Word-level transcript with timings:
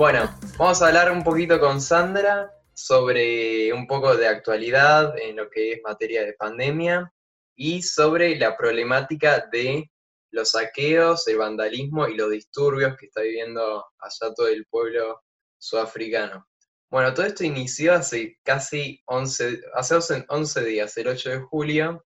Bueno, 0.00 0.34
vamos 0.56 0.80
a 0.80 0.86
hablar 0.86 1.12
un 1.12 1.22
poquito 1.22 1.60
con 1.60 1.78
Sandra 1.78 2.50
sobre 2.72 3.70
un 3.70 3.86
poco 3.86 4.16
de 4.16 4.28
actualidad 4.28 5.12
en 5.18 5.36
lo 5.36 5.50
que 5.50 5.72
es 5.72 5.80
materia 5.84 6.24
de 6.24 6.32
pandemia 6.32 7.12
y 7.54 7.82
sobre 7.82 8.34
la 8.36 8.56
problemática 8.56 9.46
de 9.52 9.90
los 10.30 10.52
saqueos, 10.52 11.28
el 11.28 11.36
vandalismo 11.36 12.08
y 12.08 12.16
los 12.16 12.30
disturbios 12.30 12.96
que 12.96 13.08
está 13.08 13.20
viviendo 13.20 13.84
allá 13.98 14.32
todo 14.34 14.48
el 14.48 14.64
pueblo 14.64 15.20
sudafricano. 15.58 16.48
Bueno, 16.90 17.12
todo 17.12 17.26
esto 17.26 17.44
inició 17.44 17.92
hace 17.92 18.38
casi 18.42 19.02
11, 19.04 19.60
hace 19.74 20.24
11 20.26 20.64
días, 20.64 20.96
el 20.96 21.08
8 21.08 21.28
de 21.28 21.40
julio, 21.40 22.06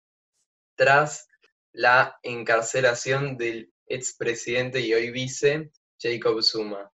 tras 0.74 1.28
la 1.70 2.18
encarcelación 2.24 3.36
del 3.36 3.72
expresidente 3.86 4.80
y 4.80 4.92
hoy 4.92 5.12
vice 5.12 5.70
Jacob 6.00 6.42
Zuma. 6.42 6.90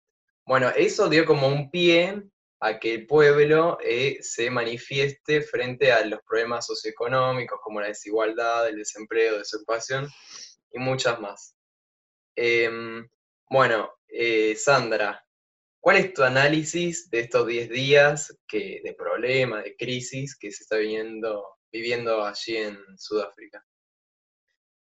Bueno, 0.48 0.70
eso 0.70 1.10
dio 1.10 1.26
como 1.26 1.46
un 1.46 1.70
pie 1.70 2.22
a 2.60 2.78
que 2.78 2.94
el 2.94 3.06
pueblo 3.06 3.76
eh, 3.84 4.16
se 4.22 4.48
manifieste 4.50 5.42
frente 5.42 5.92
a 5.92 6.02
los 6.06 6.20
problemas 6.26 6.64
socioeconómicos 6.64 7.60
como 7.62 7.82
la 7.82 7.88
desigualdad, 7.88 8.66
el 8.66 8.76
desempleo, 8.78 9.36
desocupación 9.36 10.08
y 10.72 10.78
muchas 10.78 11.20
más. 11.20 11.54
Em, 12.34 13.06
bueno, 13.50 13.92
eh, 14.08 14.56
Sandra, 14.56 15.22
¿cuál 15.80 15.98
es 15.98 16.14
tu 16.14 16.22
análisis 16.22 17.10
de 17.10 17.20
estos 17.20 17.46
10 17.46 17.68
días 17.68 18.34
que, 18.48 18.80
de 18.82 18.94
problema, 18.94 19.60
de 19.60 19.76
crisis 19.76 20.34
que 20.34 20.50
se 20.50 20.62
está 20.62 20.78
viviendo, 20.78 21.44
viviendo 21.70 22.24
allí 22.24 22.56
en 22.56 22.78
Sudáfrica? 22.96 23.67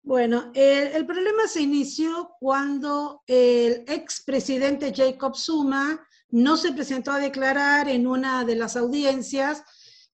Bueno, 0.05 0.51
el, 0.55 1.07
problema 1.07 1.47
se 1.47 1.61
inició 1.61 2.33
cuando 2.41 3.23
el 3.27 3.85
expresidente 3.87 4.93
Jacob 4.95 5.37
Zuma 5.37 6.05
no 6.31 6.57
se 6.57 6.73
presentó 6.73 7.13
a 7.13 7.21
declarar 7.21 7.89
en 7.89 8.09
una 8.09 8.45
de 8.45 8.57
las 8.57 8.77
audiencias 8.77 9.63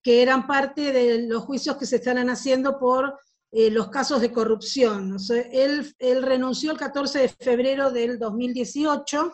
que 0.03 0.21
eran 0.21 0.45
parte 0.45 0.93
de 0.93 1.27
los 1.27 1.43
juicios 1.43 1.77
que 1.77 1.87
se 1.87 1.95
estaban 1.95 2.29
haciendo 2.29 2.77
por 2.77 3.19
eh, 3.51 3.71
los 3.71 3.89
casos 3.89 4.21
de 4.21 4.31
corrupción. 4.31 5.17
él, 5.51 5.95
renunció 6.21 6.71
el 6.71 6.77
14 6.77 7.19
de 7.19 7.29
febrero 7.29 7.89
del 7.89 8.19
2018, 8.19 9.33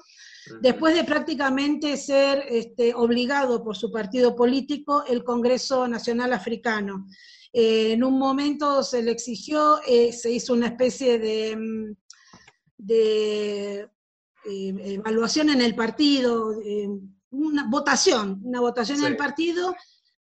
después 0.61 0.95
de 0.95 1.03
prácticamente 1.03 1.97
ser 1.97 2.45
este, 2.47 2.93
obligado 2.93 3.61
por 3.61 3.75
su 3.75 3.91
partido 3.91 4.37
político, 4.37 5.03
el 5.05 5.25
Congreso 5.25 5.85
Nacional 5.85 6.31
Africano. 6.31 7.07
Eh, 7.57 7.93
en 7.93 8.03
un 8.03 8.19
momento 8.19 8.83
se 8.83 9.01
le 9.01 9.11
exigió, 9.11 9.79
eh, 9.87 10.11
se 10.11 10.29
hizo 10.29 10.51
una 10.51 10.67
especie 10.67 11.17
de, 11.17 11.55
mm, 11.55 11.95
de 12.77 13.89
evaluación 14.43 15.49
en 15.49 15.61
el 15.61 15.73
partido, 15.73 16.53
una 17.31 17.65
votación, 17.69 18.41
una 18.43 18.59
votación 18.59 18.99
en 18.99 19.05
el 19.05 19.15
partido, 19.15 19.73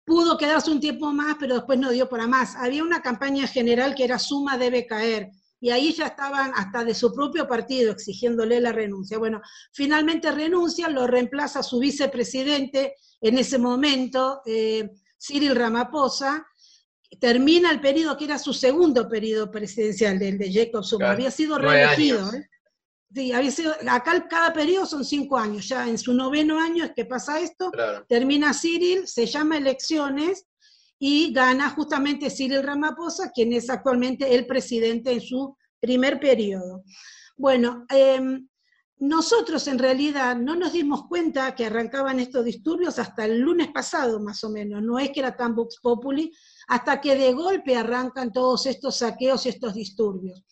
pudo 0.04 0.38
quedarse 0.38 0.70
un 0.72 0.82
tiempo 0.82 1.14
más, 1.14 1.38
pero 1.40 1.56
después 1.56 1.80
no 1.80 1.90
dio 1.90 2.10
para 2.10 2.28
más. 2.28 2.56
Había 2.58 2.84
una 2.84 3.02
campaña 3.02 3.48
general 3.48 3.96
que 3.96 4.04
era 4.04 4.20
suma 4.20 4.58
debe 4.58 4.86
caer, 4.86 5.32
y 5.62 5.70
ahí 5.70 5.94
ya 5.94 6.08
estaban 6.08 6.52
hasta 6.54 6.84
de 6.84 6.94
su 6.94 7.14
propio 7.14 7.48
partido 7.48 7.94
exigiéndole 7.94 8.60
la 8.60 8.74
renuncia. 8.74 9.18
Bueno, 9.18 9.42
finalmente 9.72 10.32
renuncia, 10.32 10.90
lo 10.90 11.08
reemplaza 11.08 11.64
su 11.64 11.80
vicepresidente 11.80 12.96
en 13.22 13.38
ese 13.38 13.58
momento, 13.58 14.42
eh, 14.46 14.92
Cyril 15.18 15.56
Ramaphosa, 15.56 16.46
termina 17.20 17.72
el 17.72 17.82
periodo 17.82 18.18
que 18.18 18.26
era 18.26 18.40
su 18.40 18.54
segundo 18.54 19.08
periodo 19.08 19.52
presidencial, 19.52 20.18
del 20.20 20.38
de 20.38 20.52
Jacob 20.52 20.84
Zuma, 20.84 21.12
había 21.12 21.32
sido 21.32 21.58
reelegido. 21.58 22.34
¿eh? 22.34 22.50
Sí, 23.14 23.32
había 23.34 23.52
sido, 23.52 23.76
acá 23.90 24.28
cada 24.30 24.54
periodo 24.54 24.86
son 24.86 25.04
cinco 25.04 25.38
años, 25.38 25.68
ya 25.68 25.88
en 25.88 25.98
su 25.98 26.14
noveno 26.14 26.60
año 26.60 26.86
es 26.86 26.92
que 26.96 27.06
pasa 27.06 27.42
esto, 27.42 27.72
termina 28.08 28.54
Cyril, 28.54 29.08
se 29.08 29.26
llama 29.26 29.58
elecciones 29.58 30.46
y 30.98 31.34
gana 31.34 31.70
justamente 31.72 32.30
Cyril 32.30 32.64
Ramaphosa, 32.64 33.32
quien 33.32 33.52
es 33.52 33.70
actualmente 33.70 34.34
el 34.34 34.46
presidente 34.46 35.12
en 35.12 35.20
su 35.20 35.58
primer 35.82 36.20
periodo. 36.20 36.84
Bueno, 37.36 37.86
em, 37.90 38.48
nosotros 39.02 39.68
en 39.68 39.80
realidad 39.80 40.36
no 40.36 40.56
nos 40.56 40.74
dimos 40.74 41.08
cuenta 41.08 41.56
que 41.56 41.66
arrancaban 41.66 42.20
estos 42.20 42.46
disturbios 42.46 43.00
hasta 43.00 43.26
el 43.26 43.40
lunes 43.40 43.70
pasado, 43.70 44.20
más 44.20 44.44
o 44.44 44.52
menos, 44.52 44.84
no 44.84 45.00
es 45.00 45.10
que 45.10 45.22
era 45.22 45.36
tan 45.36 45.56
Vox 45.56 45.80
Populi, 45.82 46.32
hasta 46.68 47.02
que 47.02 47.16
de 47.16 47.34
golpe 47.34 47.76
arrancan 47.76 48.32
todos 48.32 48.68
estos 48.68 48.98
saqueos 48.98 49.44
y 49.46 49.50
estos 49.50 49.74
disturbios. 49.74 50.46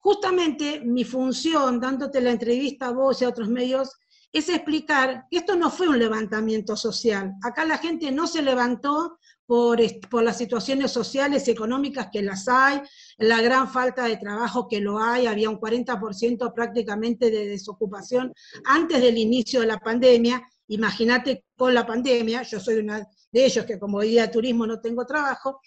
Justamente 0.00 0.80
mi 0.84 1.04
función, 1.04 1.78
dándote 1.78 2.20
la 2.20 2.32
entrevista 2.32 2.88
a 2.88 2.92
vos 2.92 3.22
y 3.22 3.26
a 3.26 3.28
otros 3.28 3.48
medios, 3.48 3.92
es 4.32 4.48
explicar 4.48 5.28
que 5.30 5.38
esto 5.38 5.54
no 5.54 5.70
fue 5.70 5.86
un 5.86 6.00
levantamiento 6.00 6.76
social. 6.76 7.32
Acá 7.44 7.64
la 7.64 7.78
gente 7.78 8.10
no 8.10 8.26
se 8.26 8.42
levantó 8.42 9.20
por, 9.46 9.78
las 10.22 10.38
situaciones 10.38 10.90
sociales 10.90 11.46
y 11.46 11.50
económicas 11.50 12.08
que 12.12 12.22
las 12.22 12.48
hay, 12.48 12.80
la 13.18 13.42
gran 13.42 13.70
falta 13.70 14.04
de 14.04 14.16
trabajo 14.16 14.68
que 14.68 14.80
lo 14.80 14.98
hay, 14.98 15.26
había 15.26 15.50
un 15.50 15.58
40% 15.58 16.52
prácticamente 16.54 17.30
de 17.30 17.48
desocupación 17.48 18.32
antes 18.64 19.00
del 19.00 19.18
inicio 19.18 19.60
de 19.60 19.66
la 19.66 19.78
pandemia. 19.78 20.42
Imagínate 20.68 21.44
con 21.56 21.74
la 21.74 21.86
pandemia, 21.86 22.42
yo 22.42 22.58
soy 22.58 22.76
una 22.76 23.06
de 23.30 23.44
ellos 23.44 23.66
que 23.66 23.78
como 23.78 24.00
guía 24.00 24.22
de 24.22 24.32
turismo 24.32 24.66
no 24.66 24.80
tengo 24.80 25.04
trabajo. 25.04 25.60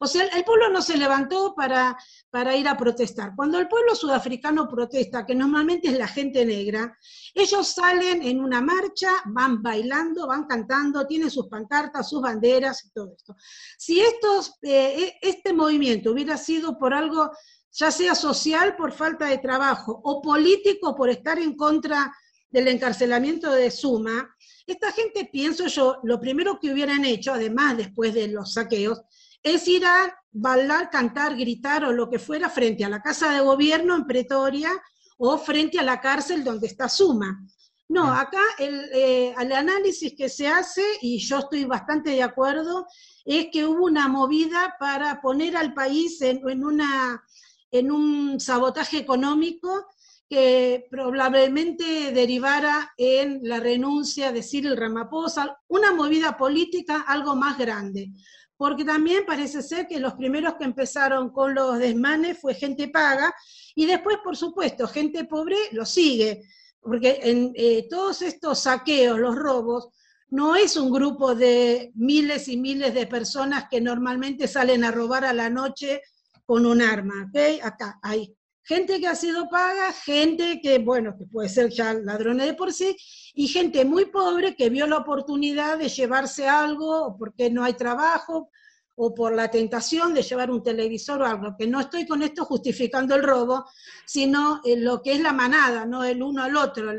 O 0.00 0.06
sea, 0.06 0.26
el 0.26 0.44
pueblo 0.44 0.70
no 0.70 0.82
se 0.82 0.96
levantó 0.96 1.54
para, 1.54 1.96
para 2.30 2.56
ir 2.56 2.68
a 2.68 2.76
protestar. 2.76 3.32
Cuando 3.36 3.58
el 3.58 3.68
pueblo 3.68 3.94
sudafricano 3.94 4.68
protesta, 4.68 5.24
que 5.24 5.34
normalmente 5.34 5.88
es 5.88 5.98
la 5.98 6.08
gente 6.08 6.44
negra, 6.44 6.96
ellos 7.34 7.68
salen 7.68 8.22
en 8.22 8.40
una 8.40 8.60
marcha, 8.60 9.10
van 9.26 9.62
bailando, 9.62 10.26
van 10.26 10.44
cantando, 10.44 11.06
tienen 11.06 11.30
sus 11.30 11.48
pancartas, 11.48 12.08
sus 12.08 12.20
banderas 12.20 12.84
y 12.84 12.90
todo 12.90 13.12
esto. 13.16 13.36
Si 13.78 14.00
estos, 14.00 14.58
eh, 14.62 15.18
e, 15.22 15.28
este 15.28 15.52
movimiento 15.52 16.12
hubiera 16.12 16.36
sido 16.36 16.78
por 16.78 16.94
algo, 16.94 17.30
ya 17.72 17.90
sea 17.90 18.14
social 18.14 18.76
por 18.76 18.92
falta 18.92 19.26
de 19.26 19.38
trabajo 19.38 20.00
o 20.04 20.22
político 20.22 20.94
por 20.94 21.08
estar 21.08 21.38
en 21.38 21.56
contra 21.56 22.12
del 22.50 22.68
encarcelamiento 22.68 23.50
de 23.50 23.70
Suma, 23.70 24.34
esta 24.66 24.92
gente, 24.92 25.28
pienso 25.30 25.66
yo, 25.66 25.98
lo 26.04 26.18
primero 26.18 26.58
que 26.58 26.72
hubieran 26.72 27.04
hecho, 27.04 27.32
además 27.32 27.76
después 27.76 28.14
de 28.14 28.28
los 28.28 28.54
saqueos, 28.54 29.02
es 29.44 29.68
ir 29.68 29.84
a 29.84 30.18
bailar, 30.32 30.90
cantar, 30.90 31.36
gritar 31.36 31.84
o 31.84 31.92
lo 31.92 32.08
que 32.10 32.18
fuera 32.18 32.48
frente 32.48 32.84
a 32.84 32.88
la 32.88 33.02
casa 33.02 33.30
de 33.32 33.40
gobierno 33.40 33.94
en 33.94 34.06
Pretoria 34.06 34.72
o 35.18 35.38
frente 35.38 35.78
a 35.78 35.82
la 35.82 36.00
cárcel 36.00 36.42
donde 36.42 36.66
está 36.66 36.88
Suma. 36.88 37.46
No, 37.86 38.06
mm. 38.06 38.08
acá 38.08 38.40
el, 38.58 38.90
eh, 38.94 39.34
el, 39.38 39.52
análisis 39.52 40.14
que 40.16 40.30
se 40.30 40.48
hace, 40.48 40.82
y 41.02 41.18
yo 41.18 41.40
estoy 41.40 41.64
bastante 41.64 42.10
de 42.10 42.22
acuerdo, 42.22 42.86
es 43.24 43.48
que 43.52 43.66
hubo 43.66 43.84
una 43.84 44.08
movida 44.08 44.76
para 44.80 45.20
poner 45.20 45.56
al 45.56 45.74
país 45.74 46.20
en, 46.22 46.40
en, 46.48 46.64
una, 46.64 47.22
en 47.70 47.92
un 47.92 48.40
sabotaje 48.40 48.96
económico 48.96 49.86
que 50.26 50.86
probablemente 50.90 52.12
derivara 52.12 52.94
en 52.96 53.40
la 53.42 53.60
renuncia 53.60 54.32
de 54.32 54.42
Cyril 54.42 54.76
Ramaphosa, 54.76 55.58
una 55.68 55.92
movida 55.92 56.38
política 56.38 57.04
algo 57.06 57.36
más 57.36 57.58
grande 57.58 58.10
porque 58.56 58.84
también 58.84 59.24
parece 59.26 59.62
ser 59.62 59.86
que 59.86 59.98
los 59.98 60.14
primeros 60.14 60.54
que 60.54 60.64
empezaron 60.64 61.30
con 61.30 61.54
los 61.54 61.78
desmanes 61.78 62.38
fue 62.40 62.54
gente 62.54 62.88
paga, 62.88 63.34
y 63.74 63.86
después, 63.86 64.18
por 64.22 64.36
supuesto, 64.36 64.86
gente 64.86 65.24
pobre 65.24 65.56
lo 65.72 65.84
sigue, 65.84 66.42
porque 66.80 67.20
en 67.22 67.52
eh, 67.54 67.86
todos 67.88 68.22
estos 68.22 68.60
saqueos, 68.60 69.18
los 69.18 69.34
robos, 69.34 69.88
no 70.28 70.56
es 70.56 70.76
un 70.76 70.92
grupo 70.92 71.34
de 71.34 71.92
miles 71.94 72.48
y 72.48 72.56
miles 72.56 72.94
de 72.94 73.06
personas 73.06 73.66
que 73.70 73.80
normalmente 73.80 74.48
salen 74.48 74.84
a 74.84 74.90
robar 74.90 75.24
a 75.24 75.32
la 75.32 75.48
noche 75.48 76.02
con 76.44 76.66
un 76.66 76.82
arma, 76.82 77.28
¿ok? 77.28 77.62
Acá, 77.62 77.98
hay 78.02 78.34
gente 78.64 78.98
que 78.98 79.06
ha 79.06 79.14
sido 79.14 79.48
paga, 79.48 79.92
gente 79.92 80.60
que, 80.60 80.78
bueno, 80.78 81.16
que 81.18 81.26
puede 81.26 81.48
ser 81.48 81.70
ya 81.70 81.94
ladrones 81.94 82.46
de 82.46 82.54
por 82.54 82.72
sí, 82.72 82.96
y 83.34 83.48
gente 83.48 83.84
muy 83.84 84.06
pobre 84.06 84.56
que 84.56 84.70
vio 84.70 84.86
la 84.86 84.98
oportunidad 84.98 85.78
de 85.78 85.88
llevarse 85.88 86.48
algo, 86.48 87.16
porque 87.18 87.50
no 87.50 87.62
hay 87.62 87.74
trabajo, 87.74 88.50
o 88.96 89.14
por 89.14 89.34
la 89.34 89.50
tentación 89.50 90.14
de 90.14 90.22
llevar 90.22 90.50
un 90.50 90.62
televisor 90.62 91.20
o 91.20 91.26
algo, 91.26 91.56
que 91.58 91.66
no 91.66 91.80
estoy 91.80 92.06
con 92.06 92.22
esto 92.22 92.44
justificando 92.44 93.14
el 93.14 93.22
robo, 93.22 93.64
sino 94.06 94.60
lo 94.64 95.02
que 95.02 95.14
es 95.14 95.20
la 95.20 95.32
manada, 95.32 95.84
no 95.84 96.04
el 96.04 96.22
uno 96.22 96.42
al 96.42 96.56
otro, 96.56 96.92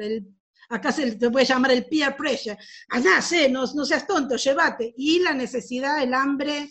acá 0.70 0.92
se 0.92 1.16
te 1.16 1.32
puede 1.32 1.46
llamar 1.46 1.72
el 1.72 1.86
peer 1.86 2.16
pressure, 2.18 2.58
allá, 2.90 3.22
sé, 3.22 3.50
no, 3.50 3.66
no 3.74 3.86
seas 3.86 4.06
tonto, 4.06 4.36
llévate, 4.36 4.94
y 4.98 5.20
la 5.20 5.34
necesidad, 5.34 6.04
el 6.04 6.14
hambre 6.14 6.70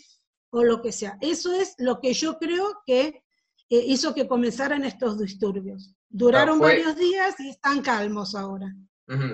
o 0.51 0.63
lo 0.63 0.81
que 0.81 0.91
sea. 0.91 1.17
Eso 1.19 1.53
es 1.53 1.73
lo 1.79 1.99
que 1.99 2.13
yo 2.13 2.37
creo 2.37 2.81
que 2.85 3.24
eh, 3.69 3.83
hizo 3.87 4.13
que 4.13 4.27
comenzaran 4.27 4.83
estos 4.85 5.17
disturbios. 5.17 5.93
Duraron 6.07 6.59
varios 6.59 6.95
días 6.95 7.39
y 7.39 7.49
están 7.49 7.81
calmos 7.81 8.35
ahora. 8.35 8.67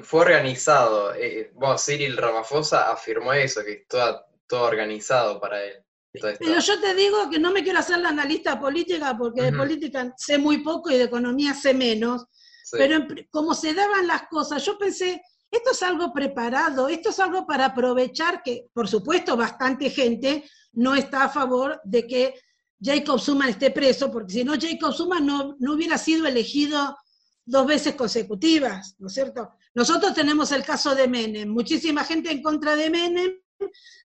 Fue 0.03 0.21
organizado. 0.21 1.13
Eh, 1.15 1.53
Cyril 1.77 2.17
Ramaphosa 2.17 2.91
afirmó 2.91 3.33
eso, 3.33 3.63
que 3.63 3.73
está 3.73 4.25
todo 4.47 4.63
organizado 4.63 5.39
para 5.39 5.63
él. 5.63 5.83
Pero 6.13 6.59
yo 6.59 6.81
te 6.81 6.93
digo 6.93 7.29
que 7.29 7.39
no 7.39 7.51
me 7.51 7.63
quiero 7.63 7.79
hacer 7.79 7.99
la 7.99 8.09
analista 8.09 8.59
política 8.59 9.17
porque 9.17 9.43
de 9.43 9.53
política 9.53 10.13
sé 10.17 10.37
muy 10.37 10.57
poco 10.57 10.91
y 10.91 10.97
de 10.97 11.05
economía 11.05 11.53
sé 11.53 11.73
menos. 11.73 12.25
Pero 12.71 13.05
como 13.29 13.53
se 13.53 13.73
daban 13.73 14.07
las 14.07 14.23
cosas, 14.27 14.63
yo 14.65 14.77
pensé, 14.77 15.21
esto 15.49 15.71
es 15.71 15.83
algo 15.83 16.13
preparado, 16.13 16.89
esto 16.89 17.09
es 17.09 17.19
algo 17.19 17.45
para 17.45 17.65
aprovechar 17.67 18.41
que, 18.43 18.67
por 18.73 18.87
supuesto, 18.87 19.37
bastante 19.37 19.89
gente 19.89 20.43
no 20.73 20.95
está 20.95 21.25
a 21.25 21.29
favor 21.29 21.79
de 21.83 22.07
que 22.07 22.35
Jacob 22.81 23.19
Zuma 23.19 23.49
esté 23.49 23.71
preso, 23.71 24.11
porque 24.11 24.33
si 24.33 24.43
no, 24.43 24.53
Jacob 24.59 24.93
Zuma 24.93 25.19
no, 25.19 25.55
no 25.59 25.73
hubiera 25.73 25.97
sido 25.97 26.25
elegido 26.25 26.97
dos 27.45 27.65
veces 27.65 27.95
consecutivas, 27.95 28.95
¿no 28.99 29.07
es 29.07 29.13
cierto? 29.13 29.51
Nosotros 29.73 30.13
tenemos 30.13 30.51
el 30.51 30.63
caso 30.63 30.95
de 30.95 31.07
Menem, 31.07 31.49
muchísima 31.49 32.03
gente 32.03 32.31
en 32.31 32.41
contra 32.41 32.75
de 32.75 32.89
Menem, 32.89 33.31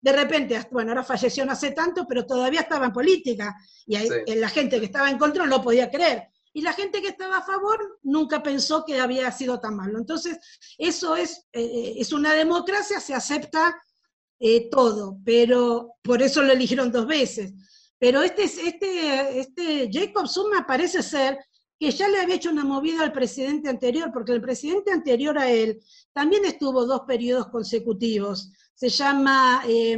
de 0.03 0.13
repente, 0.13 0.69
bueno, 0.71 0.91
ahora 0.91 1.03
falleció 1.03 1.47
no 1.47 1.53
hace 1.53 1.71
tanto, 1.71 2.07
pero 2.07 2.27
todavía 2.27 2.61
estaba 2.61 2.87
en 2.87 2.93
política, 2.93 3.57
y 3.87 4.35
la 4.35 4.49
gente 4.49 4.79
que 4.79 4.87
estaba 4.87 5.11
en 5.11 5.19
contra 5.19 5.45
no 5.45 5.57
lo 5.57 5.63
podía 5.63 5.91
creer. 5.91 6.29
Y 6.53 6.63
la 6.63 6.73
gente 6.73 7.03
que 7.03 7.09
estaba 7.09 7.39
a 7.39 7.43
favor 7.43 7.99
nunca 8.03 8.43
pensó 8.43 8.83
que 8.83 8.99
había 8.99 9.31
sido 9.31 9.61
tan 9.61 9.77
malo. 9.77 9.99
Entonces, 9.99 10.39
eso 10.79 11.15
es, 11.15 11.47
eh, 11.53 11.63
eh, 11.63 11.95
es 11.99 12.15
una 12.15 12.33
democracia, 12.33 12.99
se 12.99 13.13
acepta 13.13 13.79
eh, 14.39 14.71
todo, 14.71 15.19
pero 15.23 15.97
por 16.03 16.23
eso 16.23 16.43
lo 16.43 16.55
eligieron 16.55 16.91
dos 16.91 17.07
veces. 17.07 17.53
Pero 17.99 18.23
este, 18.23 18.45
este, 18.45 19.41
este 19.41 19.91
Jacob 19.93 20.29
Zuma 20.29 20.67
parece 20.67 21.03
ser 21.03 21.39
que 21.79 21.91
ya 21.91 22.09
le 22.09 22.21
había 22.21 22.37
hecho 22.37 22.51
una 22.51 22.65
movida 22.65 23.03
al 23.03 23.13
presidente 23.13 23.69
anterior, 23.69 24.11
porque 24.13 24.33
el 24.33 24.41
presidente 24.41 24.93
anterior 24.93 25.39
a 25.39 25.51
él 25.51 25.81
también 26.13 26.45
estuvo 26.45 26.87
dos 26.87 27.03
periodos 27.07 27.49
consecutivos. 27.49 28.51
Se 28.75 28.89
llama 28.89 29.63
eh, 29.67 29.97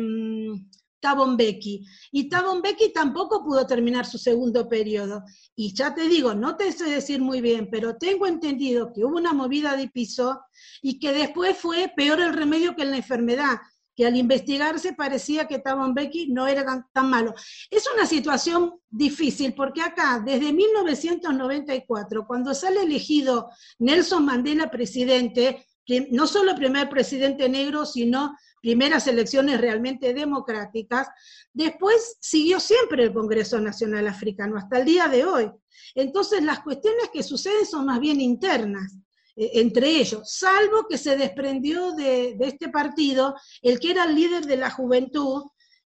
Tabon 1.00 1.36
Becky. 1.36 1.86
Y 2.12 2.28
Tabon 2.28 2.62
Becky 2.62 2.92
tampoco 2.92 3.44
pudo 3.44 3.66
terminar 3.66 4.06
su 4.06 4.18
segundo 4.18 4.68
periodo. 4.68 5.22
Y 5.54 5.74
ya 5.74 5.94
te 5.94 6.08
digo, 6.08 6.34
no 6.34 6.56
te 6.56 6.72
sé 6.72 6.84
decir 6.84 7.20
muy 7.20 7.40
bien, 7.40 7.68
pero 7.70 7.96
tengo 7.96 8.26
entendido 8.26 8.92
que 8.92 9.04
hubo 9.04 9.16
una 9.16 9.32
movida 9.32 9.76
de 9.76 9.88
piso 9.88 10.40
y 10.82 10.98
que 10.98 11.12
después 11.12 11.56
fue 11.56 11.92
peor 11.96 12.20
el 12.20 12.34
remedio 12.34 12.74
que 12.74 12.84
la 12.84 12.96
enfermedad 12.96 13.58
que 13.98 14.06
al 14.06 14.14
investigarse 14.14 14.92
parecía 14.92 15.48
que 15.48 15.58
Tabon 15.58 15.92
Becky 15.92 16.28
no 16.28 16.46
era 16.46 16.64
tan, 16.92 17.10
malo. 17.10 17.34
Es 17.68 17.84
una 17.92 18.06
situación 18.06 18.74
difícil 18.88 19.54
porque 19.54 19.82
acá, 19.82 20.22
desde 20.24 20.52
1994, 20.52 22.24
cuando 22.24 22.54
sale 22.54 22.82
elegido 22.82 23.50
Nelson 23.80 24.24
Mandela 24.24 24.70
presidente, 24.70 25.66
no 26.12 26.28
solo 26.28 26.54
primer 26.54 26.88
presidente 26.88 27.48
negro, 27.48 27.84
sino 27.84 28.36
primeras 28.62 29.08
elecciones 29.08 29.60
realmente 29.60 30.14
democráticas, 30.14 31.08
después 31.52 32.18
siguió 32.20 32.60
siempre 32.60 33.02
el 33.02 33.12
Congreso 33.12 33.60
Nacional 33.60 34.06
Africano, 34.06 34.58
hasta 34.58 34.78
el 34.78 34.84
día 34.84 35.08
de 35.08 35.24
hoy. 35.24 35.50
Entonces 35.96 36.44
las 36.44 36.60
cuestiones 36.60 37.10
que 37.12 37.24
suceden 37.24 37.66
son 37.66 37.86
más 37.86 37.98
bien 37.98 38.20
internas. 38.20 38.96
Eh, 39.38 39.60
entre 39.60 39.88
ellos, 39.88 40.22
salvo 40.24 40.86
que 40.88 40.98
se 40.98 41.16
desprendió 41.16 41.92
de, 41.92 42.36
este 42.40 42.68
partido 42.68 43.36
el 43.62 43.78
que 43.78 43.92
era 43.92 44.04
el 44.04 44.16
líder 44.16 44.46
de 44.46 44.56
la 44.56 44.70
juventud, 44.70 45.44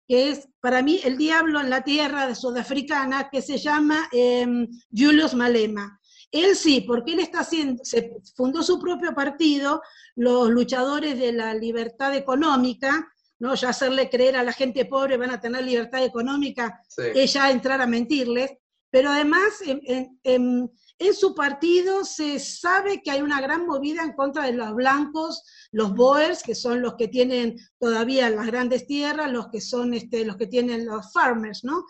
que 0.07 0.31
es 0.31 0.49
para 0.61 0.83
mí 0.83 1.01
el 1.03 1.19
diablo 1.19 1.61
en 1.61 1.69
la 1.69 1.83
tierra 1.83 2.33
sudafricana, 2.35 3.29
que 3.29 3.43
se 3.43 3.59
llama 3.59 4.09
em, 4.13 4.69
Julius 4.97 5.35
Malema. 5.35 5.99
Él 6.31 6.55
sí, 6.55 6.83
porque 6.83 7.15
él 7.15 7.19
está 7.19 7.41
haciendo, 7.41 7.85
se 7.85 8.13
fundó 8.37 8.63
su 8.63 8.79
propio 8.79 9.13
partido, 9.15 9.83
los 10.15 10.49
luchadores 10.49 11.19
de 11.19 11.33
la 11.33 11.53
libertad 11.53 12.15
económica, 12.15 13.13
¿no? 13.41 13.57
Ya 13.57 13.71
hacerle 13.71 14.09
creer 14.09 14.37
a 14.37 14.45
la 14.45 14.53
gente 14.53 14.85
pobre 14.85 15.17
van 15.17 15.31
a 15.33 15.41
tener 15.41 15.65
libertad 15.65 16.05
económica, 16.05 16.81
es 16.97 17.33
ya 17.33 17.51
entrar 17.51 17.81
a 17.81 17.87
mentirles, 17.87 18.53
pero 18.91 19.11
además 19.11 19.61
en, 19.65 20.21
en 20.23 20.71
su 21.15 21.35
partido 21.35 22.05
se 22.05 22.39
sabe 22.39 23.03
que 23.03 23.11
hay 23.11 23.23
una 23.23 23.41
gran 23.41 23.67
movida 23.67 24.03
en 24.03 24.13
contra 24.13 24.45
de 24.45 24.53
los 24.53 24.75
blancos, 24.75 25.43
los 25.73 25.95
boers, 25.95 26.43
que 26.43 26.55
son 26.55 26.83
los 26.83 26.95
que 26.95 27.09
tienen 27.09 27.57
todavía 27.79 28.29
las 28.29 28.47
grandes 28.47 28.87
tierras, 28.87 29.33
los 29.33 29.49
que 29.49 29.61
son 29.61 29.95
este, 29.95 30.25
los 30.25 30.37
que 30.37 30.47
tienen 30.47 30.87
los 30.87 31.11
farmers, 31.13 31.65
¿no? 31.65 31.85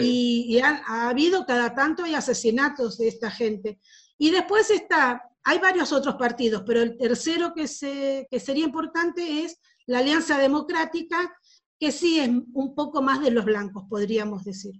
Y, 0.00 0.60
ha, 0.60 1.08
habido 1.08 1.46
cada 1.46 1.74
tanto 1.74 2.04
hay 2.04 2.14
asesinatos 2.14 2.98
de 2.98 3.08
esta 3.08 3.30
gente. 3.30 3.80
Y 4.18 4.30
después 4.30 4.70
está, 4.70 5.22
hay 5.44 5.58
varios 5.58 5.92
otros 5.92 6.16
partidos, 6.16 6.62
pero 6.66 6.82
el 6.82 6.96
tercero 6.96 7.52
que, 7.54 7.66
se, 7.66 8.26
que 8.30 8.40
sería 8.40 8.64
importante 8.64 9.44
es 9.44 9.60
la 9.86 9.98
Alianza 9.98 10.38
Democrática, 10.38 11.34
que 11.78 11.92
sí 11.92 12.20
es 12.20 12.28
un 12.28 12.74
poco 12.74 13.00
más 13.02 13.20
de 13.22 13.30
los 13.30 13.44
blancos, 13.44 13.84
podríamos 13.88 14.44
decir. 14.44 14.74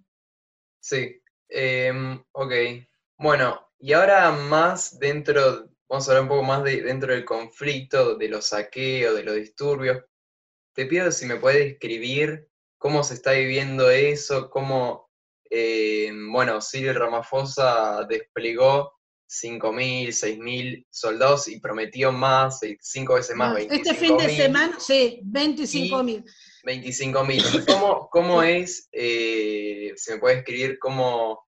Sí, 0.80 1.20
em, 1.48 2.22
ok. 2.32 2.52
Bueno, 3.22 3.68
y 3.78 3.92
ahora 3.92 4.30
más 4.30 4.98
dentro, 4.98 5.68
vamos 5.90 6.08
a 6.08 6.12
hablar 6.12 6.22
un 6.22 6.28
poco 6.28 6.42
más 6.42 6.64
de, 6.64 6.80
dentro 6.80 7.12
del 7.12 7.26
conflicto, 7.26 8.16
de 8.16 8.30
los 8.30 8.46
saqueos, 8.46 9.14
de 9.14 9.22
los 9.22 9.34
disturbios. 9.34 10.02
Te 10.74 10.86
pido 10.86 11.12
si 11.12 11.26
me 11.26 11.36
puedes 11.36 11.66
describir 11.68 12.48
cómo 12.78 13.04
se 13.04 13.12
está 13.12 13.32
viviendo 13.32 13.90
eso, 13.90 14.48
cómo, 14.48 15.10
eh, 15.50 16.10
bueno, 16.30 16.60
Cyril 16.62 16.94
Ramaphosa 16.94 18.06
desplegó 18.08 18.94
5.000, 19.28 20.08
6.000 20.08 20.86
soldados 20.88 21.46
y 21.48 21.60
prometió 21.60 22.12
más, 22.12 22.60
cinco 22.80 23.16
veces 23.16 23.36
más, 23.36 23.54
25.000. 23.54 23.68
Este 23.70 23.94
fin 23.96 24.16
de 24.16 24.34
semana, 24.34 24.80
sí, 24.80 25.20
25.000. 25.24 26.24
25.000. 26.64 27.66
¿Cómo, 27.66 28.08
¿Cómo 28.10 28.42
es, 28.42 28.88
eh, 28.92 29.92
si 29.94 30.10
me 30.10 30.18
puedes 30.18 30.38
escribir 30.38 30.78
cómo 30.78 31.49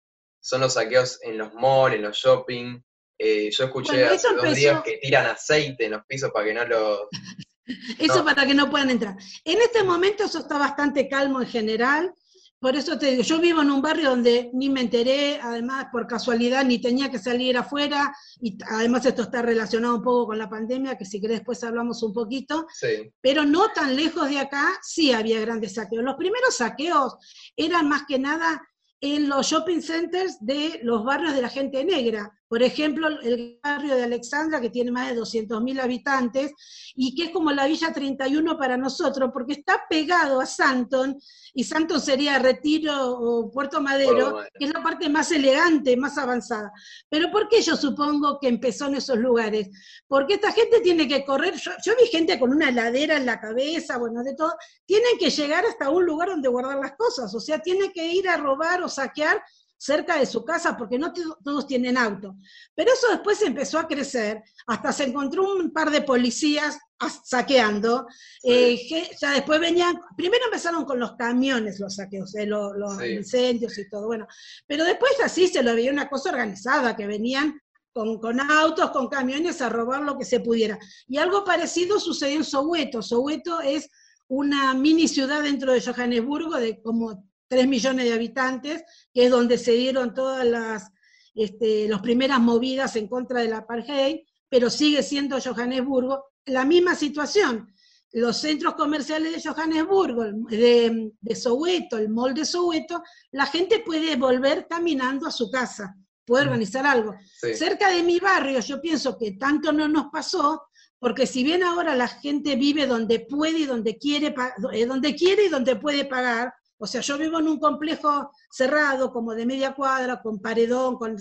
son 0.48 0.62
los 0.62 0.74
saqueos 0.74 1.20
en 1.24 1.38
los 1.38 1.54
malls, 1.56 1.96
en 1.96 2.04
los 2.04 2.18
shopping. 2.18 2.82
Eh, 3.20 3.50
yo 3.52 3.66
escuché 3.66 4.06
hace 4.06 4.34
dos 4.34 4.56
días 4.56 4.82
que 4.82 4.98
tiran 4.98 5.26
aceite 5.26 5.86
en 5.86 5.92
los 5.92 6.06
pisos 6.06 6.32
para 6.32 6.46
que 6.46 6.54
no 6.54 6.66
lo... 6.66 7.10
eso 8.00 8.24
para 8.24 8.46
que 8.46 8.54
no 8.54 8.70
puedan 8.70 8.90
entrar. 8.90 9.18
En 9.44 9.62
este 9.62 9.84
momento 9.84 10.24
eso 10.24 10.40
está 10.40 10.58
bastante 10.58 11.10
calmo 11.10 11.42
en 11.42 11.48
general. 11.50 12.14
Por 12.60 12.78
eso 12.78 12.98
te 12.98 13.08
digo, 13.08 13.24
yo 13.24 13.40
vivo 13.40 13.62
en 13.62 13.72
un 13.72 13.82
barrio 13.82 14.12
donde 14.12 14.50
ni 14.54 14.70
me 14.70 14.82
enteré, 14.82 15.38
además 15.44 15.88
por 15.92 16.08
casualidad 16.08 16.64
ni 16.64 16.80
tenía 16.80 17.12
que 17.12 17.20
salir 17.20 17.58
afuera, 17.58 18.16
y 18.40 18.58
además 18.70 19.06
esto 19.06 19.24
está 19.24 19.42
relacionado 19.42 19.98
un 19.98 20.02
poco 20.02 20.28
con 20.28 20.40
la 20.40 20.50
pandemia, 20.50 20.98
que 20.98 21.06
si 21.06 21.20
querés 21.20 21.40
después 21.40 21.64
hablamos 21.64 22.02
un 22.02 22.14
poquito, 22.14 22.66
sí. 22.74 23.12
pero 23.22 23.46
no 23.46 23.72
tan 23.74 23.96
lejos 23.96 24.28
de 24.30 24.40
acá 24.40 24.80
sí 24.82 25.12
había 25.12 25.42
grandes 25.42 25.76
saqueos. 25.76 26.04
Los 26.04 26.16
primeros 26.16 26.56
saqueos 26.56 27.18
eran 27.56 27.90
más 27.90 28.04
que 28.08 28.18
nada 28.18 28.60
en 29.02 29.30
los 29.30 29.48
shopping 29.48 29.82
centers 29.82 30.38
de 30.40 30.80
los 30.84 31.04
barrios 31.04 31.36
de 31.36 31.42
la 31.42 31.50
gente 31.50 31.84
negra. 31.86 32.37
Por 32.48 32.64
ejemplo, 32.64 33.08
el 33.08 33.60
barrio 33.62 33.96
de 33.96 34.04
Alexandra, 34.04 34.62
que 34.62 34.70
tiene 34.70 34.92
más 34.92 35.10
de 35.10 35.20
200.000 35.20 35.82
habitantes, 35.82 36.52
y 36.96 37.14
que 37.14 37.26
es 37.26 37.30
como 37.32 37.52
la 37.52 37.68
Villa 37.68 37.92
31 37.92 38.58
para 38.58 38.78
nosotros, 38.78 39.30
porque 39.34 39.54
está 39.54 39.84
pegado 39.90 40.40
a 40.40 40.46
Santon, 40.46 41.18
y 41.54 41.64
Santon 41.64 42.00
sería 42.00 42.40
Retiro 42.40 43.18
o 43.18 43.52
Puerto 43.52 43.82
Madero, 43.82 44.44
que 44.58 44.66
es 44.66 44.74
la 44.74 44.82
parte 44.82 45.10
más 45.10 45.32
elegante, 45.32 45.98
más 45.98 46.18
avanzada. 46.18 46.72
Pero 47.10 47.32
¿por 47.32 47.50
qué 47.50 47.62
yo 47.62 47.76
supongo 47.76 48.40
que 48.40 48.48
empezó 48.48 48.88
en 48.88 48.96
esos 48.96 49.18
lugares? 49.18 49.70
Porque 50.08 50.36
esta 50.36 50.52
gente 50.52 50.80
tiene 50.82 51.08
que 51.08 51.26
correr, 51.26 51.56
yo, 51.56 51.72
yo 51.84 51.94
vi 52.00 52.08
gente 52.08 52.40
con 52.40 52.52
una 52.52 52.70
heladera 52.70 53.18
en 53.18 53.26
la 53.26 53.40
cabeza, 53.40 53.98
bueno, 53.98 54.24
de 54.24 54.36
todo, 54.36 54.54
tienen 54.86 55.18
que 55.20 55.30
llegar 55.30 55.66
hasta 55.66 55.90
un 55.90 56.06
lugar 56.06 56.30
donde 56.30 56.48
guardar 56.48 56.78
las 56.78 56.96
cosas, 56.96 57.34
o 57.36 57.40
sea, 57.40 57.60
tienen 57.60 57.92
que 57.92 58.08
ir 58.08 58.30
a 58.30 58.38
robar 58.38 58.82
o 58.84 58.90
saquear 58.90 59.42
cerca 59.78 60.18
de 60.20 60.26
su 60.26 60.44
casa 60.44 60.76
porque 60.76 60.98
no 60.98 61.14
todos 61.44 61.68
tienen 61.68 61.98
auto. 61.98 62.36
Pero 62.76 62.92
eso 62.92 63.08
después 63.10 63.42
empezó 63.42 63.80
a 63.80 63.88
crecer, 63.88 64.44
hasta 64.66 64.92
se 64.92 65.06
encontró 65.06 65.54
un 65.54 65.72
par 65.72 65.92
de 65.92 66.02
policías 66.02 66.78
saqueando, 67.24 68.08
eh, 68.44 68.80
ya 69.22 69.32
después 69.32 69.60
venían, 69.60 70.00
primero 70.16 70.46
empezaron 70.46 70.84
con 70.84 71.00
los 71.00 71.16
camiones 71.16 71.80
los 71.80 71.96
saqueos, 71.96 72.34
eh, 72.36 72.48
los, 72.48 73.04
incendios 73.04 73.78
y 73.78 73.88
todo, 73.88 74.08
bueno, 74.08 74.28
pero 74.66 74.84
después 74.84 75.12
así 75.24 75.48
se 75.48 75.62
lo 75.62 75.76
veía 75.76 75.92
una 75.92 76.10
cosa 76.10 76.32
organizada, 76.32 76.96
que 76.96 77.06
venían 77.06 77.62
con, 77.94 78.20
con, 78.20 78.40
autos, 78.40 78.90
con 78.92 79.10
camiones 79.10 79.62
a 79.62 79.70
robar 79.70 80.02
lo 80.02 80.18
que 80.18 80.26
se 80.26 80.40
pudiera. 80.40 80.80
Y 81.08 81.18
algo 81.18 81.44
parecido 81.44 82.00
sucedió 82.00 82.38
en 82.38 82.44
Soweto. 82.44 83.02
Soweto 83.02 83.60
es 83.62 83.90
una 84.28 84.74
mini 84.76 85.08
ciudad 85.08 85.42
dentro 85.42 85.74
de 85.74 85.82
Johannesburgo 85.82 86.58
de 86.58 86.80
como 86.82 87.28
3 87.48 87.68
millones 87.68 88.06
de 88.06 88.14
habitantes, 88.14 88.84
que 89.14 89.26
es 89.26 89.32
donde 89.32 89.58
se 89.58 89.74
dieron 89.74 90.14
todas 90.14 90.46
las, 90.46 90.92
este, 91.38 91.90
primeras 92.02 92.40
movidas 92.40 92.96
en 92.96 93.08
contra 93.08 93.42
del 93.42 93.54
apartheid, 93.54 94.22
pero 94.50 94.70
sigue 94.70 95.04
siendo 95.04 95.40
Johannesburgo 95.40 96.26
la 96.46 96.66
misma 96.66 96.96
situación. 96.96 97.74
Los 98.14 98.38
centros 98.38 98.76
comerciales 98.76 99.34
de 99.34 99.50
Johannesburgo, 99.50 100.24
de, 100.50 101.12
de 101.20 101.36
Soweto, 101.36 101.98
el 101.98 102.10
mall 102.10 102.34
de 102.34 102.46
Soweto, 102.46 103.04
la 103.32 103.46
gente 103.46 103.82
puede 103.86 104.16
volver 104.16 104.66
caminando 104.68 105.28
a 105.28 105.32
su 105.32 105.52
casa, 105.52 105.96
puede 106.26 106.46
mm. 106.46 106.48
organizar 106.48 106.86
algo. 106.86 107.16
Cerca 107.54 107.90
de 107.90 108.02
mi 108.02 108.20
barrio, 108.20 108.60
yo 108.62 108.82
pienso 108.82 109.18
que 109.18 109.34
tanto 109.34 109.72
no 109.72 109.88
nos 109.88 110.08
pasó, 110.12 110.64
porque 111.00 111.28
si 111.28 111.44
bien 111.44 111.64
ahora 111.64 111.96
la 111.96 112.08
gente 112.08 112.56
vive 112.56 112.88
donde 112.88 113.20
puede 113.20 113.60
y 113.60 113.66
donde 113.66 113.98
quiere, 113.98 114.34
eh, 114.74 114.86
donde 114.86 115.16
quiere 115.16 115.46
y 115.46 115.50
donde 115.50 115.76
puede 115.76 116.06
pagar, 116.06 116.54
O 116.80 116.86
sea, 116.86 117.02
yo 117.02 117.18
vivo 117.18 117.40
en 117.40 117.48
un 117.48 117.60
complejo 117.60 118.32
cerrado, 118.52 119.12
como 119.12 119.34
de 119.34 119.46
media 119.46 119.74
cuadra, 119.74 120.22
con 120.22 120.40
paredón, 120.40 120.98
con 120.98 121.16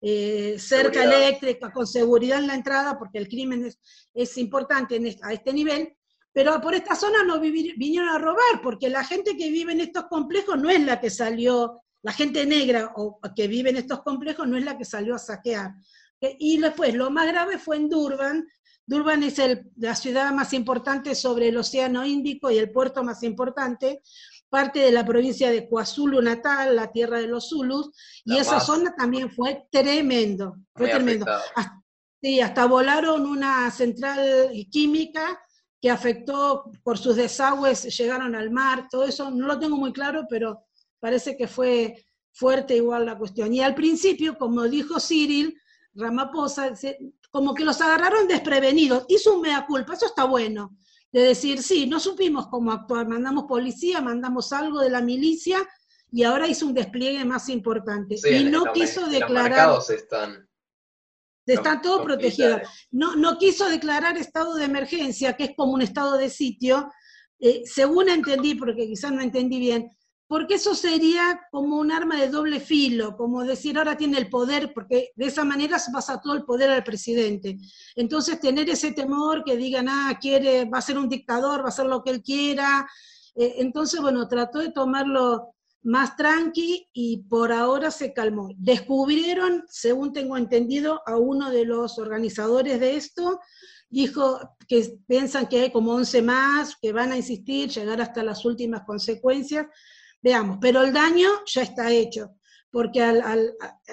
eh, 0.00 0.56
cerca 0.58 1.04
eléctrica, 1.04 1.72
con 1.72 1.86
seguridad 1.86 2.38
en 2.38 2.46
la 2.46 2.54
entrada, 2.54 2.98
porque 2.98 3.18
el 3.18 3.28
crimen 3.28 3.70
es, 4.14 4.38
importante 4.38 5.00
a 5.22 5.32
este 5.32 5.52
nivel, 5.52 5.96
pero 6.32 6.60
por 6.60 6.74
esta 6.74 6.94
zona 6.94 7.24
no 7.24 7.40
vinieron 7.40 8.08
a 8.08 8.18
robar, 8.18 8.62
porque 8.62 8.88
la 8.88 9.04
gente 9.04 9.36
que 9.36 9.50
vive 9.50 9.72
en 9.72 9.80
estos 9.80 10.04
complejos 10.04 10.56
no 10.58 10.70
es 10.70 10.80
la 10.80 11.00
que 11.00 11.10
salió, 11.10 11.82
la 12.02 12.12
gente 12.12 12.46
negra 12.46 12.92
o 12.94 13.20
que 13.34 13.48
vive 13.48 13.70
en 13.70 13.76
estos 13.76 14.02
complejos 14.02 14.46
no 14.46 14.56
es 14.56 14.64
la 14.64 14.78
que 14.78 14.84
salió 14.84 15.16
a 15.16 15.18
saquear. 15.18 15.72
Y 16.20 16.58
después, 16.58 16.94
lo 16.94 17.10
más 17.10 17.26
grave 17.26 17.58
fue 17.58 17.76
en 17.76 17.88
Durban. 17.88 18.46
Durban 18.86 19.22
es 19.22 19.40
la 19.76 19.94
ciudad 19.94 20.32
más 20.32 20.52
importante 20.52 21.14
sobre 21.14 21.48
el 21.48 21.56
Océano 21.56 22.04
Índico 22.04 22.50
y 22.50 22.58
el 22.58 22.70
puerto 22.70 23.02
más 23.04 23.22
importante, 23.22 24.02
parte 24.50 24.80
de 24.80 24.90
la 24.90 25.06
provincia 25.06 25.50
de 25.50 25.68
KwaZulu 25.68 26.20
Natal, 26.20 26.76
la 26.76 26.90
tierra 26.90 27.18
de 27.18 27.28
los 27.28 27.48
Zulus, 27.48 27.90
y 28.24 28.36
esa 28.36 28.60
zona 28.60 28.94
también 28.96 29.30
fue 29.30 29.66
tremendo, 29.70 30.56
fue 30.74 30.88
tremendo. 30.88 31.24
sí, 32.20 32.40
hasta 32.40 32.66
volaron 32.66 33.24
una 33.26 33.70
central 33.70 34.50
química 34.70 35.40
que 35.80 35.88
afectó 35.88 36.64
por 36.82 36.98
sus 36.98 37.16
desagües, 37.16 37.96
llegaron 37.96 38.34
al 38.34 38.50
mar, 38.50 38.88
todo 38.90 39.04
eso 39.04 39.30
no 39.30 39.46
lo 39.46 39.58
tengo 39.58 39.76
muy 39.76 39.92
claro, 39.92 40.26
pero 40.28 40.66
parece 40.98 41.36
que 41.36 41.48
fue 41.48 42.04
fuerte 42.32 42.76
igual 42.76 43.06
la 43.06 43.16
cuestión. 43.16 43.54
Y 43.54 43.62
al 43.62 43.74
principio, 43.74 44.36
como 44.36 44.64
dijo 44.64 45.00
Cyril, 45.00 45.58
Ramaphosa, 45.94 46.72
como 47.30 47.54
que 47.54 47.64
los 47.64 47.80
agarraron 47.80 48.28
desprevenidos, 48.28 49.04
hizo 49.08 49.34
un 49.34 49.42
mea 49.42 49.64
culpa, 49.66 49.94
eso 49.94 50.06
está 50.06 50.24
bueno, 50.24 50.76
de 51.12 51.22
decir, 51.22 51.62
sí, 51.62 51.86
no 51.86 51.98
supimos 51.98 52.46
cómo 52.48 52.72
actuar, 52.72 53.08
mandamos 53.08 53.44
policía, 53.44 54.00
mandamos 54.00 54.52
algo 54.52 54.80
de 54.80 54.90
la 54.90 55.00
milicia, 55.00 55.66
y 56.12 56.24
ahora 56.24 56.48
hizo 56.48 56.66
un 56.66 56.74
despliegue 56.74 57.24
más 57.24 57.48
importante. 57.48 58.16
y 58.30 58.44
no 58.44 58.72
quiso 58.72 59.06
declarar... 59.08 59.78
están 59.88 60.50
está 61.54 61.80
todo 61.80 62.04
protegido. 62.04 62.60
No, 62.90 63.16
no 63.16 63.38
quiso 63.38 63.68
declarar 63.68 64.16
estado 64.16 64.54
de 64.54 64.64
emergencia, 64.64 65.34
que 65.34 65.44
es 65.44 65.50
como 65.56 65.72
un 65.72 65.82
estado 65.82 66.16
de 66.16 66.30
sitio, 66.30 66.90
eh, 67.38 67.62
según 67.64 68.08
entendí, 68.08 68.54
porque 68.54 68.86
quizás 68.86 69.12
no 69.12 69.20
entendí 69.20 69.58
bien, 69.58 69.90
porque 70.30 70.54
eso 70.54 70.76
sería 70.76 71.40
como 71.50 71.80
un 71.80 71.90
arma 71.90 72.14
de 72.14 72.28
doble 72.28 72.60
filo, 72.60 73.16
como 73.16 73.42
decir 73.42 73.76
ahora 73.76 73.96
tiene 73.96 74.16
el 74.16 74.30
poder, 74.30 74.72
porque 74.72 75.10
de 75.16 75.26
esa 75.26 75.42
manera 75.42 75.76
se 75.80 75.90
pasa 75.90 76.20
todo 76.20 76.34
el 76.34 76.44
poder 76.44 76.70
al 76.70 76.84
presidente. 76.84 77.58
Entonces 77.96 78.38
tener 78.38 78.70
ese 78.70 78.92
temor 78.92 79.42
que 79.42 79.56
digan, 79.56 79.88
ah, 79.88 80.16
quiere, 80.20 80.66
va 80.66 80.78
a 80.78 80.82
ser 80.82 80.98
un 80.98 81.08
dictador, 81.08 81.62
va 81.62 81.64
a 81.64 81.68
hacer 81.70 81.86
lo 81.86 82.04
que 82.04 82.10
él 82.10 82.22
quiera. 82.22 82.88
Eh, 83.34 83.54
entonces, 83.58 84.00
bueno, 84.00 84.28
trató 84.28 84.60
de 84.60 84.70
tomarlo 84.70 85.56
más 85.82 86.16
tranqui 86.16 86.88
y 86.92 87.24
por 87.24 87.50
ahora 87.50 87.90
se 87.90 88.12
calmó. 88.12 88.50
Descubrieron, 88.56 89.64
según 89.66 90.12
tengo 90.12 90.36
entendido, 90.36 91.02
a 91.06 91.16
uno 91.16 91.50
de 91.50 91.64
los 91.64 91.98
organizadores 91.98 92.78
de 92.78 92.94
esto, 92.94 93.40
dijo 93.88 94.38
que 94.68 94.96
piensan 95.08 95.48
que 95.48 95.62
hay 95.62 95.72
como 95.72 95.90
11 95.90 96.22
más, 96.22 96.76
que 96.80 96.92
van 96.92 97.10
a 97.10 97.16
insistir, 97.16 97.68
llegar 97.68 98.00
hasta 98.00 98.22
las 98.22 98.44
últimas 98.44 98.82
consecuencias 98.86 99.66
Veamos, 100.22 100.58
pero 100.60 100.82
el 100.82 100.92
daño 100.92 101.28
ya 101.46 101.62
está 101.62 101.90
hecho, 101.90 102.36
porque 102.70 103.00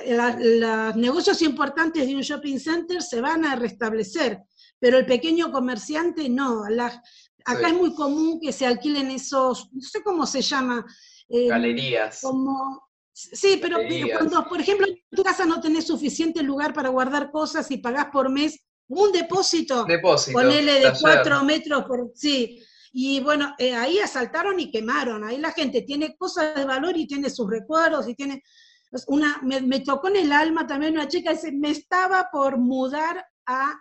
los 0.05 0.95
negocios 0.95 1.41
importantes 1.41 2.05
de 2.05 2.15
un 2.15 2.21
shopping 2.21 2.59
center 2.59 3.01
se 3.01 3.21
van 3.21 3.45
a 3.45 3.55
restablecer, 3.55 4.39
pero 4.79 4.97
el 4.97 5.05
pequeño 5.05 5.51
comerciante 5.51 6.27
no. 6.29 6.63
acá 7.45 7.67
es 7.67 7.73
muy 7.73 7.93
común 7.95 8.39
que 8.41 8.51
se 8.51 8.65
alquilen 8.65 9.11
esos, 9.11 9.69
no 9.71 9.81
sé 9.81 10.03
cómo 10.03 10.25
se 10.25 10.41
llama. 10.41 10.85
Eh, 11.29 11.47
Galerías. 11.47 12.19
Como, 12.21 12.89
sí, 13.13 13.57
pero, 13.61 13.77
cuando, 14.17 14.47
por 14.47 14.59
ejemplo, 14.59 14.85
en 14.87 14.97
tu 15.09 15.23
casa 15.23 15.45
no 15.45 15.61
tenés 15.61 15.87
suficiente 15.87 16.43
lugar 16.43 16.73
para 16.73 16.89
guardar 16.89 17.31
cosas 17.31 17.71
y 17.71 17.77
pagás 17.77 18.07
por 18.11 18.29
mes 18.29 18.59
un 18.89 19.11
depósito, 19.11 19.83
depósito 19.85 20.37
ponele 20.37 20.79
de 20.79 20.93
cuatro 20.99 21.43
metros 21.43 21.83
por, 21.85 22.11
sí, 22.15 22.61
y 22.91 23.19
bueno, 23.19 23.55
eh, 23.57 23.75
ahí 23.75 23.99
asaltaron 23.99 24.59
y 24.59 24.71
quemaron. 24.71 25.23
Ahí 25.23 25.37
la 25.37 25.51
gente 25.51 25.81
tiene 25.81 26.15
cosas 26.17 26.55
de 26.55 26.65
valor 26.65 26.97
y 26.97 27.07
tiene 27.07 27.29
sus 27.29 27.49
recuerdos 27.49 28.07
y 28.07 28.15
tiene... 28.15 28.43
Una, 29.07 29.41
me, 29.43 29.81
tocó 29.81 30.07
en 30.07 30.15
el 30.15 30.31
alma 30.31 30.65
también 30.65 30.93
una 30.93 31.09
chica, 31.09 31.31
dice, 31.31 31.51
me 31.51 31.71
estaba 31.71 32.29
por 32.31 32.57
mudar 32.57 33.25
a, 33.45 33.73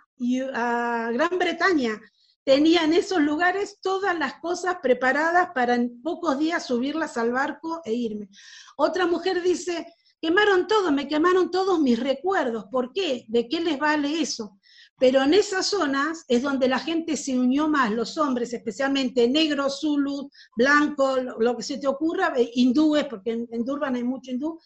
a 0.54 1.10
Gran 1.12 1.38
Bretaña. 1.38 2.00
Tenía 2.44 2.82
en 2.82 2.92
esos 2.92 3.20
lugares 3.20 3.78
todas 3.80 4.18
las 4.18 4.34
cosas 4.40 4.78
preparadas 4.82 5.50
para 5.54 5.76
en 5.76 6.02
pocos 6.02 6.38
días 6.38 6.66
subirlas 6.66 7.16
al 7.16 7.32
barco 7.32 7.80
e 7.84 7.92
irme. 7.92 8.28
Otra 8.76 9.06
mujer 9.06 9.42
dice, 9.42 9.86
quemaron 10.20 10.66
todo, 10.66 10.90
me 10.90 11.06
quemaron 11.06 11.50
todos 11.50 11.78
mis 11.80 12.00
recuerdos. 12.00 12.66
¿Por 12.70 12.92
qué? 12.92 13.24
¿De 13.28 13.48
qué 13.48 13.60
les 13.60 13.78
vale 13.78 14.20
eso? 14.20 14.58
Pero 14.98 15.22
en 15.22 15.34
esas 15.34 15.66
zonas 15.66 16.24
es 16.26 16.42
donde 16.42 16.68
la 16.68 16.78
gente 16.78 17.18
se 17.18 17.38
unió 17.38 17.68
más, 17.68 17.92
los 17.92 18.16
hombres, 18.16 18.52
especialmente 18.54 19.28
negros, 19.28 19.80
zulus, 19.80 20.26
blancos, 20.56 21.20
lo, 21.38 21.56
que 21.56 21.62
se 21.62 21.76
te 21.76 21.86
ocurra, 21.86 22.32
eh, 22.36 22.50
hindúes, 22.54 23.04
porque 23.04 23.46
en, 23.50 23.64
Durban 23.64 23.94
hay 23.94 24.04
mucho 24.04 24.30
hindú, 24.30 24.58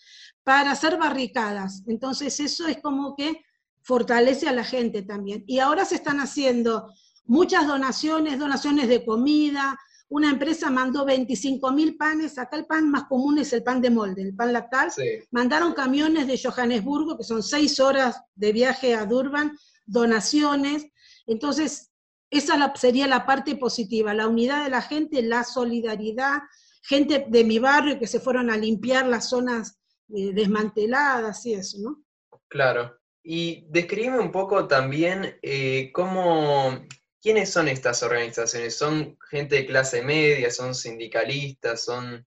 para 0.45 0.71
hacer 0.71 0.97
barricadas. 0.99 1.83
Entonces 1.89 2.39
eso 2.39 2.69
es 2.69 2.81
como 2.81 3.17
que 3.17 3.43
fortalece 3.83 4.49
a 4.49 4.53
la 4.53 4.63
gente 4.63 5.03
también. 5.03 5.43
Y 5.49 5.59
ahora 5.59 5.85
se 5.85 5.97
están 5.97 6.21
haciendo 6.21 6.93
muchas 7.25 7.67
donaciones, 7.67 8.39
donaciones 8.39 8.89
de 8.89 9.05
comida. 9.05 9.77
Una 10.09 10.31
empresa 10.31 10.71
mandó 10.71 11.05
25 11.05 11.73
mil 11.73 11.97
panes, 11.97 12.39
acá 12.39 12.57
el 12.57 12.67
pan 12.67 12.89
más 12.89 13.05
común 13.05 13.39
es 13.39 13.53
el 13.53 13.65
pan 13.65 13.81
de 13.81 13.91
molde, 13.91 14.23
el 14.23 14.35
pan 14.37 14.53
lactal. 14.53 14.93
Mandaron 15.33 15.73
camiones 15.73 16.29
de 16.29 16.41
Johannesburgo, 16.41 17.17
que 17.17 17.25
son 17.25 17.43
seis 17.43 17.81
horas 17.81 18.21
de 18.37 18.53
viaje 18.53 18.95
a 18.95 19.07
Durban, 19.07 19.57
donaciones. 19.91 20.87
Entonces, 21.27 21.91
esa 22.31 22.73
sería 22.77 23.07
la 23.07 23.27
parte 23.27 23.57
positiva, 23.57 24.15
la 24.15 24.29
unidad 24.29 24.65
de 24.65 24.71
la 24.71 24.83
gente, 24.83 25.23
la 25.23 25.45
solidaridad, 25.45 26.39
gente 26.83 27.27
de 27.29 27.45
mi 27.45 27.59
barrio 27.59 27.99
que 27.99 28.07
se 28.07 28.21
fueron 28.21 28.51
a 28.51 28.57
limpiar 28.57 29.07
las 29.07 29.29
zonas 29.29 29.81
eh, 30.15 30.33
desmanteladas 30.33 31.45
y 31.47 31.55
eso, 31.55 31.79
¿no? 31.81 32.05
Claro. 32.49 32.97
Y 33.23 33.67
describe 33.69 34.19
un 34.19 34.33
poco 34.33 34.67
también 34.67 35.39
eh, 35.43 35.91
cómo, 35.93 36.81
quiénes 37.21 37.51
son 37.51 37.69
estas 37.69 38.03
organizaciones. 38.03 38.77
¿Son 38.77 39.19
gente 39.31 39.57
de 39.57 39.67
clase 39.67 40.03
media? 40.03 40.51
¿Son 40.51 40.75
sindicalistas? 40.75 41.85
¿Son 41.85 42.27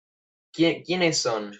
quiénes 0.52 1.18
son 1.18 1.52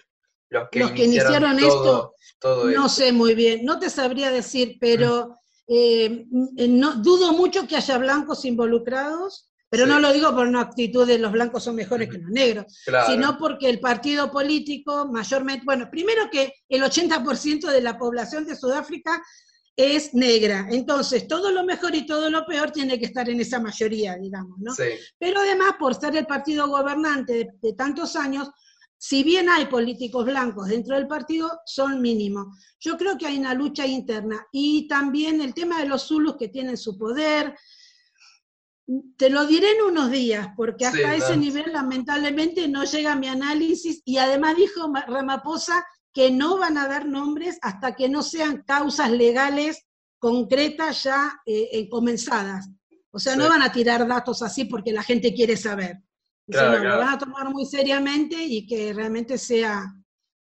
los 0.50 0.68
que, 0.70 1.04
iniciaron, 1.04 1.58
esto? 1.58 2.14
no 2.42 2.88
sé 2.88 3.12
muy 3.12 3.34
bien, 3.34 3.64
no 3.64 3.78
te 3.78 3.90
sabría 3.90 4.30
decir, 4.30 4.76
pero 4.80 5.36
eh, 5.66 6.26
no, 6.30 6.96
dudo 6.96 7.32
mucho 7.32 7.66
que 7.66 7.76
haya 7.76 7.98
blancos 7.98 8.44
involucrados, 8.44 9.50
pero 9.68 9.86
no 9.86 9.98
lo 9.98 10.12
digo 10.12 10.32
por 10.34 10.46
una 10.46 10.60
actitud 10.60 11.06
de 11.06 11.18
los 11.18 11.32
blancos 11.32 11.64
son 11.64 11.74
mejores 11.74 12.08
que 12.08 12.18
los 12.18 12.30
negros, 12.30 12.66
sino 13.08 13.36
porque 13.38 13.68
el 13.68 13.80
partido 13.80 14.30
político 14.30 15.08
mayormente, 15.10 15.64
bueno, 15.64 15.88
primero 15.90 16.30
que 16.30 16.52
el 16.68 16.82
80% 16.82 17.70
de 17.70 17.80
la 17.80 17.98
población 17.98 18.44
de 18.44 18.54
Sudáfrica 18.54 19.20
es 19.76 20.14
negra, 20.14 20.68
entonces 20.70 21.26
todo 21.26 21.50
lo 21.50 21.64
mejor 21.64 21.92
y 21.96 22.06
todo 22.06 22.30
lo 22.30 22.46
peor 22.46 22.70
tiene 22.70 23.00
que 23.00 23.06
estar 23.06 23.28
en 23.28 23.40
esa 23.40 23.58
mayoría, 23.58 24.14
digamos, 24.16 24.58
¿no? 24.60 24.72
Pero 25.18 25.40
además, 25.40 25.74
por 25.78 25.96
ser 25.96 26.14
el 26.14 26.26
partido 26.26 26.68
gobernante 26.68 27.50
de 27.60 27.72
tantos 27.72 28.14
años, 28.14 28.50
si 29.06 29.22
bien 29.22 29.50
hay 29.50 29.66
políticos 29.66 30.24
blancos 30.24 30.68
dentro 30.68 30.96
del 30.96 31.06
partido, 31.06 31.60
son 31.66 32.00
mínimos. 32.00 32.46
Yo 32.80 32.96
creo 32.96 33.18
que 33.18 33.26
hay 33.26 33.36
una 33.36 33.52
lucha 33.52 33.86
interna. 33.86 34.46
Y 34.50 34.88
también 34.88 35.42
el 35.42 35.52
tema 35.52 35.78
de 35.78 35.86
los 35.86 36.06
zulus 36.06 36.38
que 36.38 36.48
tienen 36.48 36.78
su 36.78 36.96
poder. 36.96 37.54
Te 39.18 39.28
lo 39.28 39.46
diré 39.46 39.72
en 39.72 39.82
unos 39.82 40.10
días, 40.10 40.48
porque 40.56 40.86
hasta 40.86 41.14
ese 41.14 41.36
nivel 41.36 41.70
lamentablemente 41.70 42.66
no 42.66 42.84
llega 42.84 43.14
mi 43.14 43.28
análisis. 43.28 44.00
Y 44.06 44.16
además 44.16 44.56
dijo 44.56 44.90
Ramaphosa 45.06 45.84
que 46.10 46.30
no 46.30 46.56
van 46.56 46.78
a 46.78 46.88
dar 46.88 47.06
nombres 47.06 47.58
hasta 47.60 47.94
que 47.94 48.08
no 48.08 48.22
sean 48.22 48.62
causas 48.66 49.10
legales 49.10 49.84
concretas 50.18 51.02
ya 51.02 51.42
eh, 51.44 51.90
comenzadas. 51.90 52.70
O 53.10 53.18
sea, 53.18 53.36
no 53.36 53.50
van 53.50 53.60
a 53.60 53.70
tirar 53.70 54.08
datos 54.08 54.40
así 54.40 54.64
porque 54.64 54.92
la 54.92 55.02
gente 55.02 55.34
quiere 55.34 55.58
saber. 55.58 55.98
Lo 56.46 56.98
van 56.98 57.14
a 57.14 57.18
tomar 57.18 57.50
muy 57.50 57.64
seriamente 57.64 58.36
y 58.42 58.66
que 58.66 58.92
realmente 58.92 59.38
sea 59.38 59.84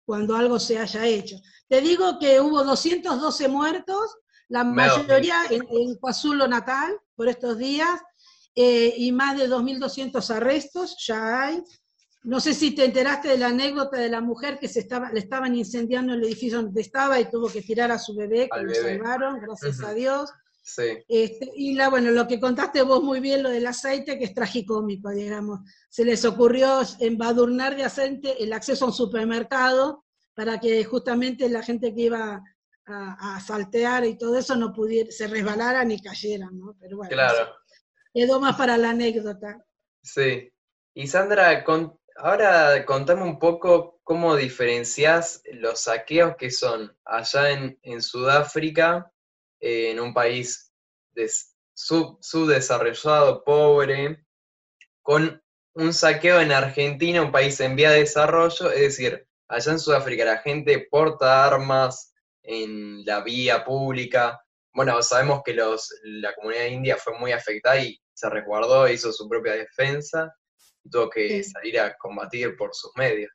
cuando 0.04 0.36
algo 0.36 0.58
se 0.58 0.78
haya 0.78 1.06
hecho. 1.06 1.36
Te 1.68 1.80
digo 1.80 2.18
que 2.18 2.40
hubo 2.40 2.64
212 2.64 3.48
muertos, 3.48 4.16
la 4.48 4.64
mayoría 4.64 5.42
en, 5.50 5.62
en 5.62 6.50
Natal 6.50 6.98
por 7.14 7.28
estos 7.28 7.58
días, 7.58 8.00
eh, 8.54 8.94
y 8.96 9.12
más 9.12 9.38
de 9.38 9.48
2.200 9.48 10.34
arrestos 10.34 10.96
ya 11.06 11.44
hay. 11.44 11.62
No 12.24 12.40
sé 12.40 12.54
si 12.54 12.74
te 12.74 12.84
enteraste 12.84 13.28
de 13.28 13.38
la 13.38 13.48
anécdota 13.48 13.98
de 13.98 14.08
la 14.08 14.20
mujer 14.20 14.58
que 14.58 14.68
se 14.68 14.80
estaba, 14.80 15.12
le 15.12 15.20
estaban 15.20 15.54
incendiando 15.54 16.14
el 16.14 16.24
edificio 16.24 16.62
donde 16.62 16.80
estaba 16.80 17.20
y 17.20 17.30
tuvo 17.30 17.48
que 17.48 17.62
tirar 17.62 17.92
a 17.92 17.98
su 17.98 18.16
bebé, 18.16 18.48
que 18.52 18.62
lo 18.62 18.74
salvaron, 18.74 19.40
gracias 19.40 19.80
a 19.82 19.92
Dios. 19.94 20.30
Sí. 20.68 21.02
Este, 21.08 21.50
y 21.54 21.74
la, 21.74 21.88
bueno, 21.88 22.10
lo 22.10 22.28
que 22.28 22.38
contaste 22.38 22.82
vos 22.82 23.02
muy 23.02 23.20
bien, 23.20 23.42
lo 23.42 23.48
del 23.48 23.66
aceite, 23.66 24.18
que 24.18 24.26
es 24.26 24.34
tragicómico, 24.34 25.10
digamos. 25.10 25.60
Se 25.88 26.04
les 26.04 26.24
ocurrió 26.26 26.80
embadurnar 27.00 27.74
de 27.74 27.84
aceite 27.84 28.42
el 28.42 28.52
acceso 28.52 28.84
a 28.84 28.88
un 28.88 28.94
supermercado 28.94 30.04
para 30.34 30.60
que 30.60 30.84
justamente 30.84 31.48
la 31.48 31.62
gente 31.62 31.94
que 31.94 32.02
iba 32.02 32.42
a, 32.84 33.40
saltear 33.40 34.04
y 34.04 34.16
todo 34.16 34.38
eso 34.38 34.56
no 34.56 34.72
pudiera, 34.72 35.10
se 35.10 35.26
resbalaran 35.26 35.90
y 35.90 36.02
cayeran, 36.02 36.58
¿no? 36.58 36.76
Pero 36.78 36.98
bueno, 36.98 37.10
claro. 37.10 37.54
quedó 38.12 38.38
más 38.38 38.56
para 38.56 38.76
la 38.76 38.90
anécdota. 38.90 39.64
Sí. 40.02 40.50
Y 40.94 41.06
Sandra, 41.06 41.64
ahora 42.16 42.84
contame 42.84 43.22
un 43.22 43.38
poco 43.38 44.00
cómo 44.04 44.36
diferencias 44.36 45.42
los 45.52 45.80
saqueos 45.80 46.36
que 46.36 46.50
son 46.50 46.96
allá 47.04 47.50
en, 47.50 48.02
Sudáfrica, 48.02 49.10
eh, 49.60 49.90
en 49.90 50.00
un 50.00 50.14
país 50.14 50.72
subdesarrollado, 51.74 53.42
pobre, 53.44 54.24
con 55.02 55.42
un 55.74 55.94
saqueo 55.94 56.40
en 56.40 56.52
Argentina, 56.52 57.22
un 57.22 57.32
país 57.32 57.60
en 57.60 57.76
vía 57.76 57.90
de 57.90 58.00
desarrollo, 58.00 58.70
es 58.70 58.80
decir, 58.80 59.26
allá 59.48 59.72
en 59.72 59.78
Sudáfrica 59.78 60.24
la 60.24 60.38
gente 60.38 60.86
porta 60.90 61.46
armas 61.46 62.12
en 62.42 63.04
la 63.04 63.20
vía 63.22 63.64
pública. 63.64 64.40
Bueno, 64.72 65.02
sabemos 65.02 65.42
que 65.44 65.54
los, 65.54 65.92
la 66.02 66.34
comunidad 66.34 66.66
india 66.66 66.96
fue 66.96 67.18
muy 67.18 67.32
afectada 67.32 67.80
y 67.80 68.00
se 68.12 68.28
resguardó, 68.28 68.88
hizo 68.88 69.12
su 69.12 69.28
propia 69.28 69.54
defensa 69.54 70.32
tuvo 70.90 71.10
que 71.10 71.42
salir 71.42 71.78
a 71.80 71.96
combatir 71.96 72.56
por 72.56 72.74
sus 72.74 72.90
medios. 72.96 73.30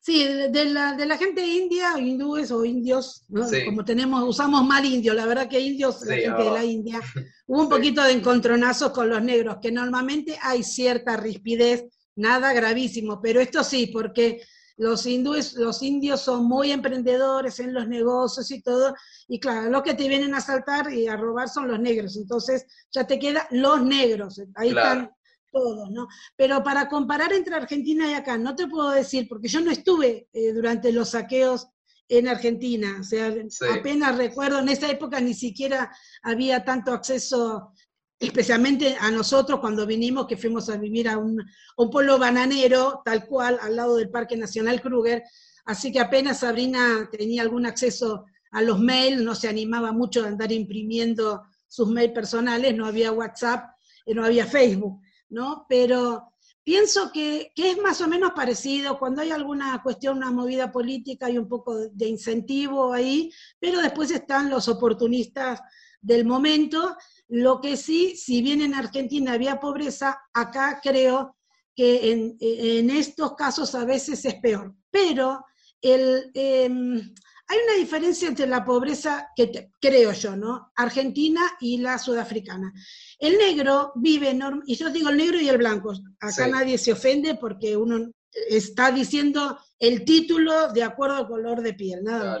Sí, 0.00 0.24
de 0.24 0.64
la, 0.66 0.94
de 0.94 1.06
la 1.06 1.18
gente 1.18 1.44
india, 1.46 1.98
hindúes 1.98 2.50
o 2.50 2.64
indios, 2.64 3.24
como 3.66 3.84
tenemos, 3.84 4.22
usamos 4.26 4.64
mal 4.64 4.84
indio, 4.84 5.12
la 5.12 5.26
verdad 5.26 5.48
que 5.48 5.60
indios, 5.60 6.02
la 6.06 6.14
gente 6.14 6.44
de 6.44 6.50
la 6.50 6.64
India, 6.64 7.00
hubo 7.46 7.62
un 7.62 7.68
poquito 7.68 8.02
de 8.02 8.12
encontronazos 8.12 8.92
con 8.92 9.08
los 9.08 9.22
negros, 9.22 9.58
que 9.60 9.72
normalmente 9.72 10.38
hay 10.40 10.62
cierta 10.62 11.16
rispidez, 11.16 11.84
nada 12.16 12.52
gravísimo, 12.52 13.20
pero 13.20 13.40
esto 13.40 13.62
sí, 13.64 13.88
porque 13.88 14.40
los 14.76 15.04
hindúes, 15.04 15.54
los 15.54 15.82
indios 15.82 16.20
son 16.20 16.46
muy 16.46 16.70
emprendedores 16.70 17.58
en 17.58 17.74
los 17.74 17.88
negocios 17.88 18.50
y 18.52 18.62
todo, 18.62 18.94
y 19.26 19.40
claro, 19.40 19.68
los 19.68 19.82
que 19.82 19.94
te 19.94 20.08
vienen 20.08 20.32
a 20.34 20.38
asaltar 20.38 20.92
y 20.92 21.08
a 21.08 21.16
robar 21.16 21.48
son 21.48 21.68
los 21.68 21.80
negros, 21.80 22.16
entonces 22.16 22.64
ya 22.92 23.04
te 23.04 23.18
queda 23.18 23.46
los 23.50 23.82
negros, 23.82 24.40
ahí 24.54 24.68
están 24.68 25.10
todos, 25.50 25.90
¿no? 25.90 26.08
Pero 26.36 26.62
para 26.62 26.88
comparar 26.88 27.32
entre 27.32 27.54
Argentina 27.54 28.10
y 28.10 28.14
acá, 28.14 28.38
no 28.38 28.54
te 28.54 28.66
puedo 28.66 28.90
decir, 28.90 29.26
porque 29.28 29.48
yo 29.48 29.60
no 29.60 29.70
estuve 29.70 30.28
eh, 30.32 30.52
durante 30.52 30.92
los 30.92 31.10
saqueos 31.10 31.68
en 32.08 32.26
Argentina, 32.26 32.98
o 33.00 33.04
sea, 33.04 33.34
apenas 33.70 34.16
recuerdo, 34.16 34.60
en 34.60 34.70
esa 34.70 34.90
época 34.90 35.20
ni 35.20 35.34
siquiera 35.34 35.94
había 36.22 36.64
tanto 36.64 36.92
acceso, 36.92 37.72
especialmente 38.18 38.96
a 38.98 39.10
nosotros 39.10 39.60
cuando 39.60 39.86
vinimos, 39.86 40.26
que 40.26 40.38
fuimos 40.38 40.70
a 40.70 40.78
vivir 40.78 41.06
a 41.08 41.18
un, 41.18 41.44
pueblo 41.92 42.18
bananero, 42.18 43.02
tal 43.04 43.26
cual, 43.26 43.58
al 43.60 43.76
lado 43.76 43.96
del 43.96 44.08
Parque 44.08 44.38
Nacional 44.38 44.80
Kruger, 44.80 45.22
así 45.66 45.92
que 45.92 46.00
apenas 46.00 46.40
Sabrina 46.40 47.08
tenía 47.12 47.42
algún 47.42 47.66
acceso 47.66 48.24
a 48.52 48.62
los 48.62 48.80
mails, 48.80 49.22
no 49.22 49.34
se 49.34 49.48
animaba 49.48 49.92
mucho 49.92 50.24
a 50.24 50.28
andar 50.28 50.50
imprimiendo 50.50 51.42
sus 51.68 51.88
mails 51.88 52.14
personales, 52.14 52.74
no 52.74 52.86
había 52.86 53.12
WhatsApp, 53.12 53.70
eh, 54.06 54.14
no 54.14 54.24
había 54.24 54.46
Facebook. 54.46 55.00
¿No? 55.30 55.66
Pero 55.68 56.32
pienso 56.62 57.10
que, 57.12 57.52
es 57.54 57.78
más 57.78 58.00
o 58.00 58.08
menos 58.08 58.32
parecido 58.32 58.98
cuando 58.98 59.22
hay 59.22 59.30
alguna 59.30 59.82
cuestión, 59.82 60.18
una 60.18 60.30
movida 60.30 60.70
política 60.70 61.30
y 61.30 61.38
un 61.38 61.48
poco 61.48 61.76
de 61.76 62.08
incentivo 62.08 62.92
ahí, 62.92 63.32
pero 63.58 63.80
después 63.80 64.10
están 64.10 64.50
los 64.50 64.68
oportunistas 64.68 65.60
del 66.00 66.24
momento. 66.24 66.96
Lo 67.28 67.60
que 67.60 67.76
sí, 67.76 68.16
si 68.16 68.42
bien 68.42 68.60
en 68.60 68.74
Argentina 68.74 69.32
había 69.32 69.60
pobreza, 69.60 70.20
acá 70.32 70.80
creo 70.82 71.36
que 71.74 72.12
en, 72.12 72.90
estos 72.90 73.34
casos 73.34 73.74
a 73.74 73.84
veces 73.84 74.24
es 74.24 74.34
peor. 74.36 74.74
Pero 74.90 75.44
el, 75.80 76.30
em, 76.34 77.14
hay 77.50 77.58
una 77.64 77.74
diferencia 77.78 78.28
entre 78.28 78.46
la 78.46 78.62
pobreza, 78.62 79.30
que 79.34 79.70
creo 79.80 80.12
yo, 80.12 80.36
¿no? 80.36 80.70
Argentina 80.76 81.40
y 81.60 81.78
la 81.78 81.98
sudafricana. 81.98 82.72
El 83.18 83.38
negro 83.38 83.92
vive, 83.96 84.38
y 84.66 84.76
yo 84.76 84.90
digo 84.90 85.08
el 85.08 85.16
negro 85.16 85.40
y 85.40 85.48
el 85.48 85.56
blanco, 85.56 85.94
acá 86.20 86.46
nadie 86.46 86.76
se 86.76 86.92
ofende 86.92 87.36
porque 87.36 87.74
uno 87.74 88.12
está 88.48 88.90
diciendo 88.90 89.58
el 89.78 90.04
título 90.04 90.72
de 90.72 90.82
acuerdo 90.82 91.16
al 91.16 91.26
color 91.26 91.62
de 91.62 91.72
piel, 91.72 92.04
nada. 92.04 92.38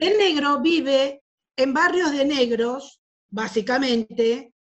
El 0.00 0.18
negro 0.18 0.60
vive 0.60 1.22
en 1.56 1.72
barrios 1.72 2.12
de 2.12 2.26
negros, 2.26 3.00
básicamente, 3.30 4.52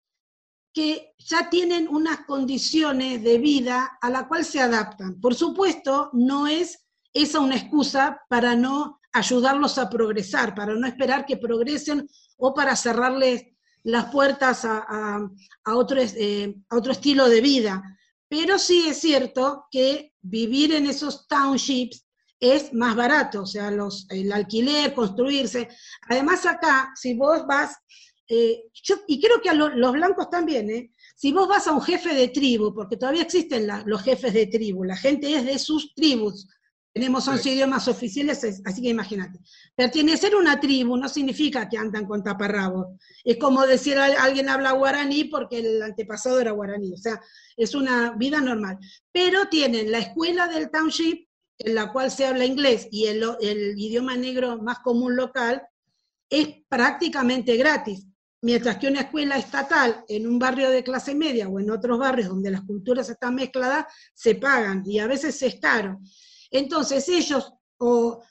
que 0.72 1.14
ya 1.18 1.50
tienen 1.50 1.88
unas 1.88 2.20
condiciones 2.26 3.24
de 3.24 3.38
vida 3.38 3.98
a 4.00 4.08
la 4.08 4.28
cual 4.28 4.44
se 4.44 4.60
adaptan. 4.60 5.20
Por 5.20 5.34
supuesto, 5.34 6.10
no 6.12 6.46
es 6.46 6.84
esa 7.12 7.40
una 7.40 7.56
excusa 7.56 8.20
para 8.28 8.54
no 8.54 9.00
ayudarlos 9.14 9.78
a 9.78 9.88
progresar, 9.88 10.54
para 10.54 10.74
no 10.74 10.86
esperar 10.86 11.24
que 11.24 11.36
progresen 11.36 12.06
o 12.36 12.52
para 12.52 12.76
cerrarles 12.76 13.44
las 13.84 14.06
puertas 14.06 14.64
a, 14.64 15.20
otro, 15.66 16.00
eh, 16.00 16.54
a 16.68 16.76
otro 16.76 16.92
estilo 16.92 17.28
de 17.28 17.40
vida. 17.40 17.82
Pero 18.28 18.58
sí 18.58 18.88
es 18.88 18.98
cierto 18.98 19.66
que 19.70 20.12
vivir 20.20 20.74
en 20.74 20.86
esos 20.86 21.28
townships 21.28 22.04
es 22.40 22.72
más 22.72 22.96
barato, 22.96 23.42
o 23.42 23.46
sea, 23.46 23.70
los, 23.70 24.06
el 24.10 24.32
alquiler, 24.32 24.92
construirse. 24.92 25.68
Además 26.08 26.44
acá, 26.44 26.90
si 26.96 27.14
vos 27.14 27.46
vas, 27.46 27.76
eh, 28.28 28.64
y 29.06 29.20
creo 29.20 29.40
que 29.40 29.50
a 29.50 29.54
los 29.54 29.92
blancos 29.92 30.28
también, 30.28 30.70
¿eh? 30.70 30.90
si 31.14 31.32
vos 31.32 31.46
vas 31.46 31.66
a 31.68 31.72
un 31.72 31.80
jefe 31.80 32.14
de 32.14 32.28
tribu, 32.28 32.74
porque 32.74 32.96
todavía 32.96 33.22
existen 33.22 33.68
los 33.86 34.02
jefes 34.02 34.34
de 34.34 34.46
tribu, 34.46 34.82
la 34.82 34.96
gente 34.96 35.32
es 35.32 35.44
de 35.44 35.58
sus 35.58 35.94
tribus, 35.94 36.48
tenemos 36.94 37.26
11 37.26 37.50
idiomas 37.50 37.88
oficiales, 37.88 38.62
así 38.64 38.80
que 38.80 38.88
imagínate. 38.88 39.40
Pertenecer 39.74 40.32
a 40.32 40.36
una 40.36 40.60
tribu 40.60 40.96
no 40.96 41.08
significa 41.08 41.68
que 41.68 41.76
andan 41.76 42.06
con 42.06 42.22
taparrabos. 42.22 42.86
Es 43.24 43.36
como 43.36 43.66
decir 43.66 43.98
alguien 43.98 44.48
habla 44.48 44.70
guaraní 44.72 45.24
porque 45.24 45.58
el 45.58 45.82
antepasado 45.82 46.38
era 46.38 46.52
guaraní. 46.52 46.92
O 46.92 46.96
sea, 46.96 47.20
es 47.56 47.74
una 47.74 48.12
vida 48.12 48.40
normal. 48.40 48.78
Pero 49.10 49.48
tienen 49.48 49.90
la 49.90 49.98
escuela 49.98 50.46
del 50.46 50.70
township, 50.70 51.26
en 51.58 51.74
la 51.74 51.92
cual 51.92 52.12
se 52.12 52.26
habla 52.26 52.44
inglés, 52.44 52.86
y 52.92 53.06
el, 53.06 53.24
el 53.40 53.74
idioma 53.76 54.16
negro 54.16 54.62
más 54.62 54.78
común 54.78 55.16
local, 55.16 55.62
es 56.30 56.48
prácticamente 56.68 57.56
gratis. 57.56 58.06
Mientras 58.40 58.76
que 58.76 58.86
una 58.86 59.00
escuela 59.00 59.36
estatal 59.36 60.04
en 60.06 60.28
un 60.28 60.38
barrio 60.38 60.70
de 60.70 60.84
clase 60.84 61.16
media 61.16 61.48
o 61.48 61.58
en 61.58 61.70
otros 61.72 61.98
barrios 61.98 62.28
donde 62.28 62.52
las 62.52 62.60
culturas 62.60 63.08
están 63.08 63.34
mezcladas, 63.34 63.86
se 64.14 64.36
pagan 64.36 64.84
y 64.86 65.00
a 65.00 65.08
veces 65.08 65.42
es 65.42 65.56
caro. 65.58 65.98
Entonces 66.54 67.08
ellos 67.08 67.52
o, 67.78 68.22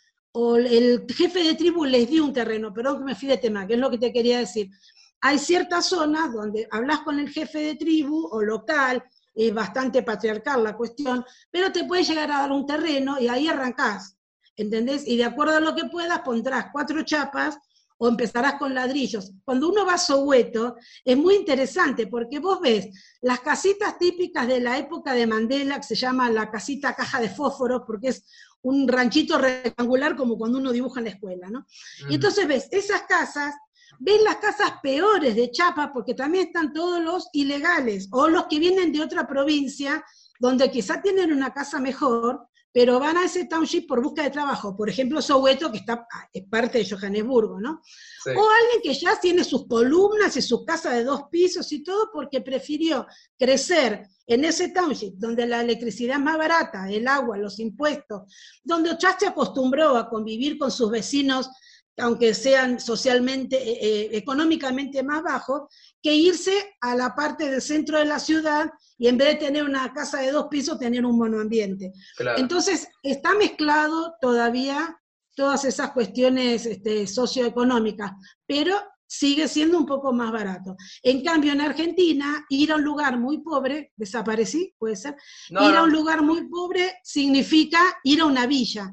el 0.55 1.05
jefe 1.13 1.43
de 1.43 1.55
tribu 1.55 1.83
les 1.83 2.09
dio 2.09 2.23
un 2.23 2.31
terreno, 2.33 2.73
perdón 2.73 2.99
que 2.99 3.03
me 3.03 3.15
fui 3.15 3.27
de 3.27 3.38
tema, 3.38 3.67
que 3.67 3.73
es 3.73 3.79
lo 3.79 3.91
que 3.91 3.97
te 3.97 4.13
quería 4.13 4.39
decir. 4.39 4.71
Hay 5.19 5.38
ciertas 5.38 5.88
zonas 5.88 6.33
donde 6.33 6.65
hablas 6.71 6.99
con 6.99 7.19
el 7.19 7.29
jefe 7.29 7.59
de 7.59 7.75
tribu 7.75 8.29
o 8.31 8.41
local, 8.41 9.03
es 9.36 9.53
bastante 9.53 10.03
patriarcal 10.03 10.63
la 10.63 10.77
cuestión, 10.77 11.25
pero 11.51 11.71
te 11.71 11.83
puede 11.83 12.03
llegar 12.03 12.31
a 12.31 12.39
dar 12.39 12.51
un 12.53 12.65
terreno 12.65 13.19
y 13.19 13.27
ahí 13.27 13.47
arrancás, 13.49 14.17
¿entendés? 14.55 15.05
Y 15.05 15.17
de 15.17 15.25
acuerdo 15.25 15.57
a 15.57 15.59
lo 15.59 15.75
que 15.75 15.86
puedas 15.86 16.21
pondrás 16.21 16.67
cuatro 16.71 17.03
chapas 17.03 17.59
o 17.97 18.08
empezarás 18.08 18.56
con 18.56 18.73
ladrillos. 18.73 19.32
Cuando 19.45 19.69
uno 19.69 19.86
va 19.86 19.93
a 19.93 19.97
Soweto, 19.97 20.75
es 21.03 21.17
muy 21.17 21.36
interesante 21.36 22.08
porque 22.08 22.39
vos 22.39 22.60
ves 22.62 22.89
las 23.21 23.39
casitas 23.39 23.97
típicas 23.97 24.47
de 24.47 24.60
la 24.60 24.77
época 24.77 25.13
de 25.13 25.27
Mandela, 25.27 25.77
que 25.77 25.88
se 25.88 25.95
llama 25.95 26.29
la 26.29 26.49
casita 26.51 26.95
caja 26.95 27.21
de 27.21 27.29
fósforos, 27.29 27.84
porque 27.86 28.10
es 28.10 28.25
un 28.62 28.88
ranchito 28.88 29.38
rectangular 29.38 30.15
como 30.15 30.38
cuando 30.38 30.58
uno 30.58 30.71
dibuja 30.71 30.99
en 30.99 31.06
la 31.06 31.12
escuela, 31.12 31.49
¿no? 31.49 31.65
Y 32.10 32.15
entonces 32.15 32.47
ves 32.47 32.67
esas 32.71 33.03
casas, 33.03 33.56
ves 33.99 34.21
las 34.23 34.38
casas 34.38 34.73
peores 34.82 35.36
de 35.36 35.51
Chapa, 35.51 35.91
porque 35.93 36.13
también 36.13 36.47
están 36.47 36.73
todos 36.73 37.01
los 37.01 37.27
ilegales, 37.34 38.08
o 38.12 38.27
los 38.27 38.45
que 38.47 38.60
vienen 38.60 38.91
de 38.91 39.01
otra 39.01 39.27
provincia, 39.27 40.03
donde 40.39 40.71
quizá 40.71 41.01
tienen 41.01 41.32
una 41.32 41.53
casa 41.53 41.79
mejor, 41.79 42.47
pero 42.73 42.99
van 42.99 43.17
a 43.17 43.25
ese 43.25 43.45
township 43.45 43.88
por 43.88 44.01
busca 44.01 44.23
de 44.23 44.31
trabajo. 44.31 44.75
Por 44.75 44.89
ejemplo, 44.89 45.21
Soweto, 45.21 45.71
que 45.71 45.77
está, 45.77 46.07
ah, 46.12 46.27
es 46.33 46.43
parte 46.49 46.79
de 46.79 46.89
Johannesburgo, 46.89 47.62
¿no? 47.62 47.81
O 48.25 48.29
alguien 48.29 48.81
que 48.81 48.95
ya 48.95 49.19
tiene 49.19 49.43
sus 49.43 49.67
columnas 49.67 50.36
y 50.36 50.41
su 50.41 50.65
casa 50.65 50.89
de 50.89 51.03
dos 51.03 51.25
pisos 51.29 51.71
y 51.71 51.83
todo 51.83 52.09
porque 52.12 52.41
prefirió 52.41 53.05
crecer 53.38 54.09
en 54.25 54.43
ese 54.43 54.69
township 54.69 55.13
donde 55.17 55.45
la 55.45 55.62
electricidad 55.62 56.17
es 56.17 56.23
más 56.23 56.38
barata, 56.38 56.89
el 56.89 57.07
agua, 57.07 57.38
los 57.38 57.59
impuestos, 57.59 58.23
donde 58.63 58.97
ya 58.99 59.17
se 59.19 59.27
acostumbró 59.27 59.95
a 59.95 60.09
convivir 60.09 60.57
con 60.57 60.71
sus 60.71 60.89
vecinos 60.89 61.49
aunque 61.97 62.34
sean 62.34 62.79
socialmente, 62.79 63.58
eh, 63.58 63.77
eh, 63.82 64.10
económicamente 64.13 65.03
más 65.03 65.23
bajos, 65.23 65.63
que 66.01 66.13
irse 66.13 66.75
a 66.82 66.95
la 66.95 67.15
parte 67.15 67.49
del 67.49 67.62
centro 67.62 67.99
de 67.99 68.06
la 68.06 68.19
ciudad 68.19 68.69
y 68.97 69.08
en 69.08 69.17
vez 69.17 69.29
de 69.29 69.45
tener 69.45 69.63
una 69.63 69.93
casa 69.93 70.21
de 70.21 70.32
dos 70.32 70.47
pisos, 70.49 70.79
tener 70.79 71.06
un 71.06 71.17
monoambiente. 71.17 71.93
Entonces, 72.38 72.88
está 73.03 73.36
mezclado 73.36 74.15
todavía 74.19 74.99
todas 75.36 75.65
esas 75.65 75.91
cuestiones 75.91 76.65
este, 76.65 77.08
socioeconómicas, 77.08 78.12
pero 78.45 78.75
sigue 79.08 79.47
siendo 79.47 79.77
un 79.77 79.86
poco 79.86 80.12
más 80.12 80.32
barato. 80.32 80.75
En 81.03 81.23
cambio, 81.23 81.51
en 81.51 81.62
Argentina, 81.62 82.45
ir 82.49 82.71
a 82.71 82.77
un 82.77 82.84
lugar 82.84 83.19
muy 83.19 83.39
pobre, 83.43 83.91
desaparecí, 83.95 84.73
puede 84.77 84.95
ser, 84.95 85.15
ir 85.49 85.75
a 85.75 85.84
un 85.84 85.91
lugar 85.91 86.23
muy 86.23 86.49
pobre 86.49 86.95
significa 87.03 87.79
ir 88.03 88.21
a 88.21 88.25
una 88.25 88.47
villa. 88.47 88.91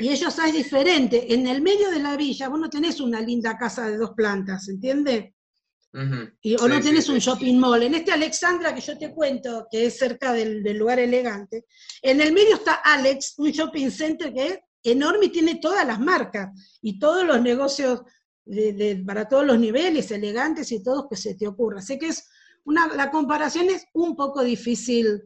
Y 0.00 0.08
ellos 0.08 0.38
es 0.38 0.52
diferente. 0.52 1.32
En 1.34 1.46
el 1.46 1.60
medio 1.60 1.90
de 1.90 1.98
la 1.98 2.16
villa, 2.16 2.48
vos 2.48 2.58
no 2.58 2.70
tenés 2.70 3.00
una 3.00 3.20
linda 3.20 3.58
casa 3.58 3.88
de 3.88 3.98
dos 3.98 4.12
plantas, 4.16 4.68
¿entiendes? 4.68 5.32
y, 6.42 6.56
o 6.56 6.68
no 6.68 6.80
tenés 6.80 7.08
un 7.08 7.18
shopping 7.18 7.58
mall. 7.58 7.82
En 7.82 7.94
este 7.94 8.12
Alexandra 8.12 8.74
que 8.74 8.80
yo 8.80 8.98
te 8.98 9.12
cuento, 9.12 9.66
que 9.70 9.86
es 9.86 9.98
cerca 9.98 10.32
del, 10.32 10.62
lugar 10.76 10.98
elegante, 10.98 11.64
en 12.02 12.20
el 12.20 12.32
medio 12.32 12.56
está 12.56 12.74
Alex, 12.74 13.34
un 13.38 13.50
shopping 13.50 13.90
center 13.90 14.32
que 14.32 14.46
es 14.46 14.58
enorme 14.82 15.26
y 15.26 15.30
tiene 15.30 15.56
todas 15.56 15.86
las 15.86 15.98
marcas 15.98 16.50
y 16.82 16.98
todos 16.98 17.24
los 17.24 17.40
negocios 17.40 18.02
para 19.06 19.26
todos 19.26 19.44
los 19.44 19.58
niveles, 19.58 20.10
elegantes 20.10 20.70
y 20.70 20.82
todos 20.82 21.06
que 21.08 21.16
se 21.16 21.34
te 21.34 21.46
ocurra. 21.46 21.80
Sé 21.80 21.98
que 21.98 22.08
es 22.08 22.28
una, 22.64 22.88
la 22.94 23.10
comparación 23.10 23.70
es 23.70 23.86
un 23.94 24.14
poco 24.14 24.44
difícil 24.44 25.22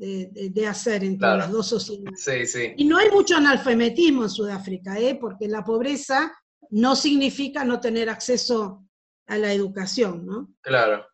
de, 0.00 0.66
hacer 0.66 1.04
entre 1.04 1.28
las 1.28 1.50
dos 1.50 1.68
sociedades. 1.68 2.56
Y 2.76 2.84
no 2.84 2.96
hay 2.96 3.10
mucho 3.10 3.36
analfabetismo 3.36 4.22
en 4.22 4.30
Sudáfrica, 4.30 4.98
¿eh? 4.98 5.16
porque 5.20 5.46
la 5.46 5.62
pobreza 5.62 6.32
no 6.70 6.96
significa 6.96 7.64
no 7.64 7.80
tener 7.80 8.08
acceso 8.08 8.84
a 9.26 9.36
la 9.36 9.52
educación, 9.52 10.24
¿no? 10.24 10.54
Claro. 10.62 11.06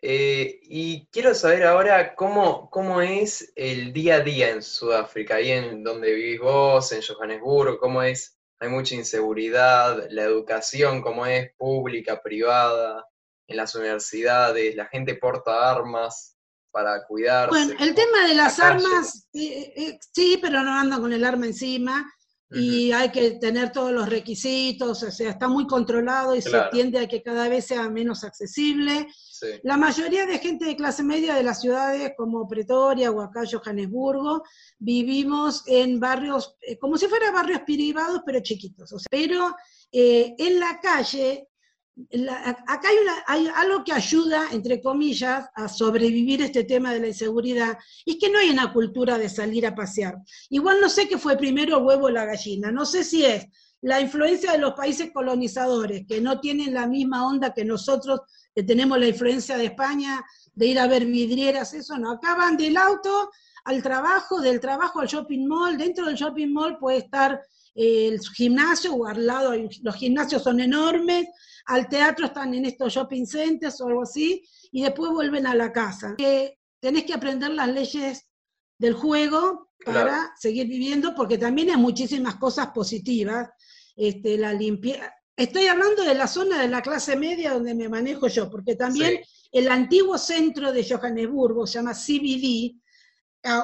Eh, 0.00 0.60
y 0.62 1.06
quiero 1.10 1.34
saber 1.34 1.64
ahora 1.64 2.14
cómo, 2.14 2.68
cómo 2.70 3.00
es 3.00 3.52
el 3.56 3.92
día 3.92 4.16
a 4.16 4.20
día 4.20 4.50
en 4.50 4.62
Sudáfrica, 4.62 5.36
ahí 5.36 5.50
en 5.50 5.82
donde 5.82 6.12
vivís 6.12 6.40
vos, 6.40 6.92
en 6.92 7.00
Johannesburgo, 7.02 7.78
cómo 7.78 8.02
es, 8.02 8.38
hay 8.60 8.68
mucha 8.68 8.94
inseguridad, 8.94 10.06
la 10.10 10.22
educación, 10.22 11.00
cómo 11.00 11.26
es 11.26 11.52
pública, 11.56 12.22
privada, 12.22 13.04
en 13.46 13.56
las 13.56 13.74
universidades, 13.74 14.76
la 14.76 14.86
gente 14.86 15.16
porta 15.16 15.70
armas 15.70 16.33
para 16.74 17.06
cuidarse. 17.06 17.50
Bueno, 17.50 17.72
el 17.78 17.94
tema 17.94 18.26
de 18.26 18.34
las 18.34 18.58
armas, 18.58 19.28
eh, 19.32 19.72
eh, 19.76 19.98
sí, 20.12 20.38
pero 20.42 20.64
no 20.64 20.72
andan 20.72 21.00
con 21.00 21.12
el 21.12 21.24
arma 21.24 21.46
encima 21.46 22.04
y 22.50 22.92
hay 22.92 23.10
que 23.10 23.32
tener 23.32 23.72
todos 23.72 23.92
los 23.92 24.08
requisitos, 24.08 25.02
o 25.02 25.10
sea, 25.10 25.30
está 25.30 25.48
muy 25.48 25.66
controlado 25.66 26.34
y 26.34 26.42
se 26.42 26.60
tiende 26.70 26.98
a 26.98 27.08
que 27.08 27.22
cada 27.22 27.48
vez 27.48 27.66
sea 27.66 27.88
menos 27.88 28.22
accesible. 28.22 29.08
La 29.62 29.76
mayoría 29.76 30.26
de 30.26 30.38
gente 30.38 30.64
de 30.64 30.76
clase 30.76 31.02
media 31.02 31.34
de 31.34 31.42
las 31.42 31.60
ciudades 31.60 32.12
como 32.16 32.46
Pretoria, 32.46 33.10
Huacayo, 33.10 33.60
Johannesburgo, 33.62 34.42
vivimos 34.78 35.64
en 35.66 36.00
barrios, 36.00 36.56
eh, 36.60 36.78
como 36.78 36.96
si 36.96 37.08
fueran 37.08 37.34
barrios 37.34 37.62
privados, 37.62 38.20
pero 38.24 38.40
chiquitos. 38.40 38.92
O 38.92 38.98
sea, 38.98 39.06
pero 39.10 39.54
eh, 39.90 40.34
en 40.38 40.60
la 40.60 40.80
calle 40.80 41.48
acá 42.66 42.88
hay, 43.26 43.48
algo 43.54 43.84
que 43.84 43.92
ayuda, 43.92 44.48
entre 44.50 44.80
comillas, 44.80 45.46
a 45.54 45.68
sobrevivir 45.68 46.42
este 46.42 46.64
tema 46.64 46.92
de 46.92 47.00
la 47.00 47.08
inseguridad, 47.08 47.78
y 48.04 48.12
es 48.12 48.16
que 48.18 48.30
no 48.30 48.38
hay 48.38 48.50
una 48.50 48.72
cultura 48.72 49.16
de 49.16 49.28
salir 49.28 49.66
a 49.66 49.74
pasear. 49.74 50.16
Igual 50.50 50.80
no 50.80 50.88
sé 50.88 51.08
qué 51.08 51.18
fue 51.18 51.36
primero 51.36 51.78
el 51.78 51.84
huevo 51.84 52.06
o 52.06 52.10
la 52.10 52.24
gallina, 52.24 52.72
no 52.72 52.84
sé 52.84 53.04
si 53.04 53.24
es 53.24 53.46
la 53.80 54.00
influencia 54.00 54.52
de 54.52 54.58
los 54.58 54.72
países 54.72 55.10
colonizadores, 55.12 56.04
que 56.08 56.20
no 56.20 56.40
tienen 56.40 56.74
la 56.74 56.86
misma 56.86 57.26
onda 57.26 57.52
que 57.52 57.64
nosotros, 57.64 58.20
que 58.54 58.62
tenemos 58.62 58.98
la 58.98 59.08
influencia 59.08 59.56
de 59.56 59.66
España, 59.66 60.24
de 60.54 60.66
ir 60.66 60.78
a 60.78 60.86
ver 60.86 61.04
vidrieras, 61.04 61.74
eso 61.74 61.98
no, 61.98 62.12
acá 62.12 62.34
van 62.34 62.56
del 62.56 62.76
auto 62.76 63.30
al 63.64 63.82
trabajo, 63.82 64.40
del 64.40 64.60
trabajo 64.60 65.00
al 65.00 65.08
shopping 65.08 65.46
mall, 65.46 65.76
dentro 65.76 66.06
del 66.06 66.16
shopping 66.16 66.52
mall 66.52 66.78
puede 66.78 66.98
estar 66.98 67.40
eh, 67.74 68.08
el 68.08 68.20
gimnasio 68.20 68.94
o 68.94 69.06
al 69.06 69.26
lado, 69.26 69.52
los 69.82 69.94
gimnasios 69.96 70.42
son 70.42 70.60
enormes, 70.60 71.26
al 71.66 71.88
teatro 71.88 72.26
están 72.26 72.54
en 72.54 72.66
estos 72.66 72.92
shopping 72.92 73.26
centers 73.26 73.80
o 73.80 73.88
algo 73.88 74.02
así, 74.02 74.42
y 74.70 74.82
después 74.82 75.10
vuelven 75.10 75.46
a 75.46 75.54
la 75.54 75.72
casa. 75.72 76.14
Que 76.16 76.58
tenés 76.80 77.04
que 77.04 77.14
aprender 77.14 77.50
las 77.50 77.68
leyes 77.68 78.28
del 78.78 78.94
juego 78.94 79.70
para 79.84 80.32
seguir 80.36 80.66
viviendo, 80.66 81.14
porque 81.14 81.38
también 81.38 81.70
hay 81.70 81.76
muchísimas 81.76 82.36
cosas 82.36 82.68
positivas. 82.68 83.48
Este, 83.96 84.36
la 84.36 84.52
limpieza. 84.52 85.14
Estoy 85.36 85.66
hablando 85.66 86.02
de 86.02 86.14
la 86.14 86.26
zona 86.26 86.60
de 86.60 86.68
la 86.68 86.82
clase 86.82 87.16
media 87.16 87.52
donde 87.52 87.74
me 87.74 87.88
manejo 87.88 88.28
yo, 88.28 88.50
porque 88.50 88.76
también 88.76 89.20
el 89.52 89.68
antiguo 89.68 90.18
centro 90.18 90.72
de 90.72 90.86
Johannesburgo 90.88 91.66
se 91.66 91.74
llama 91.74 91.92
CBD. 91.92 92.80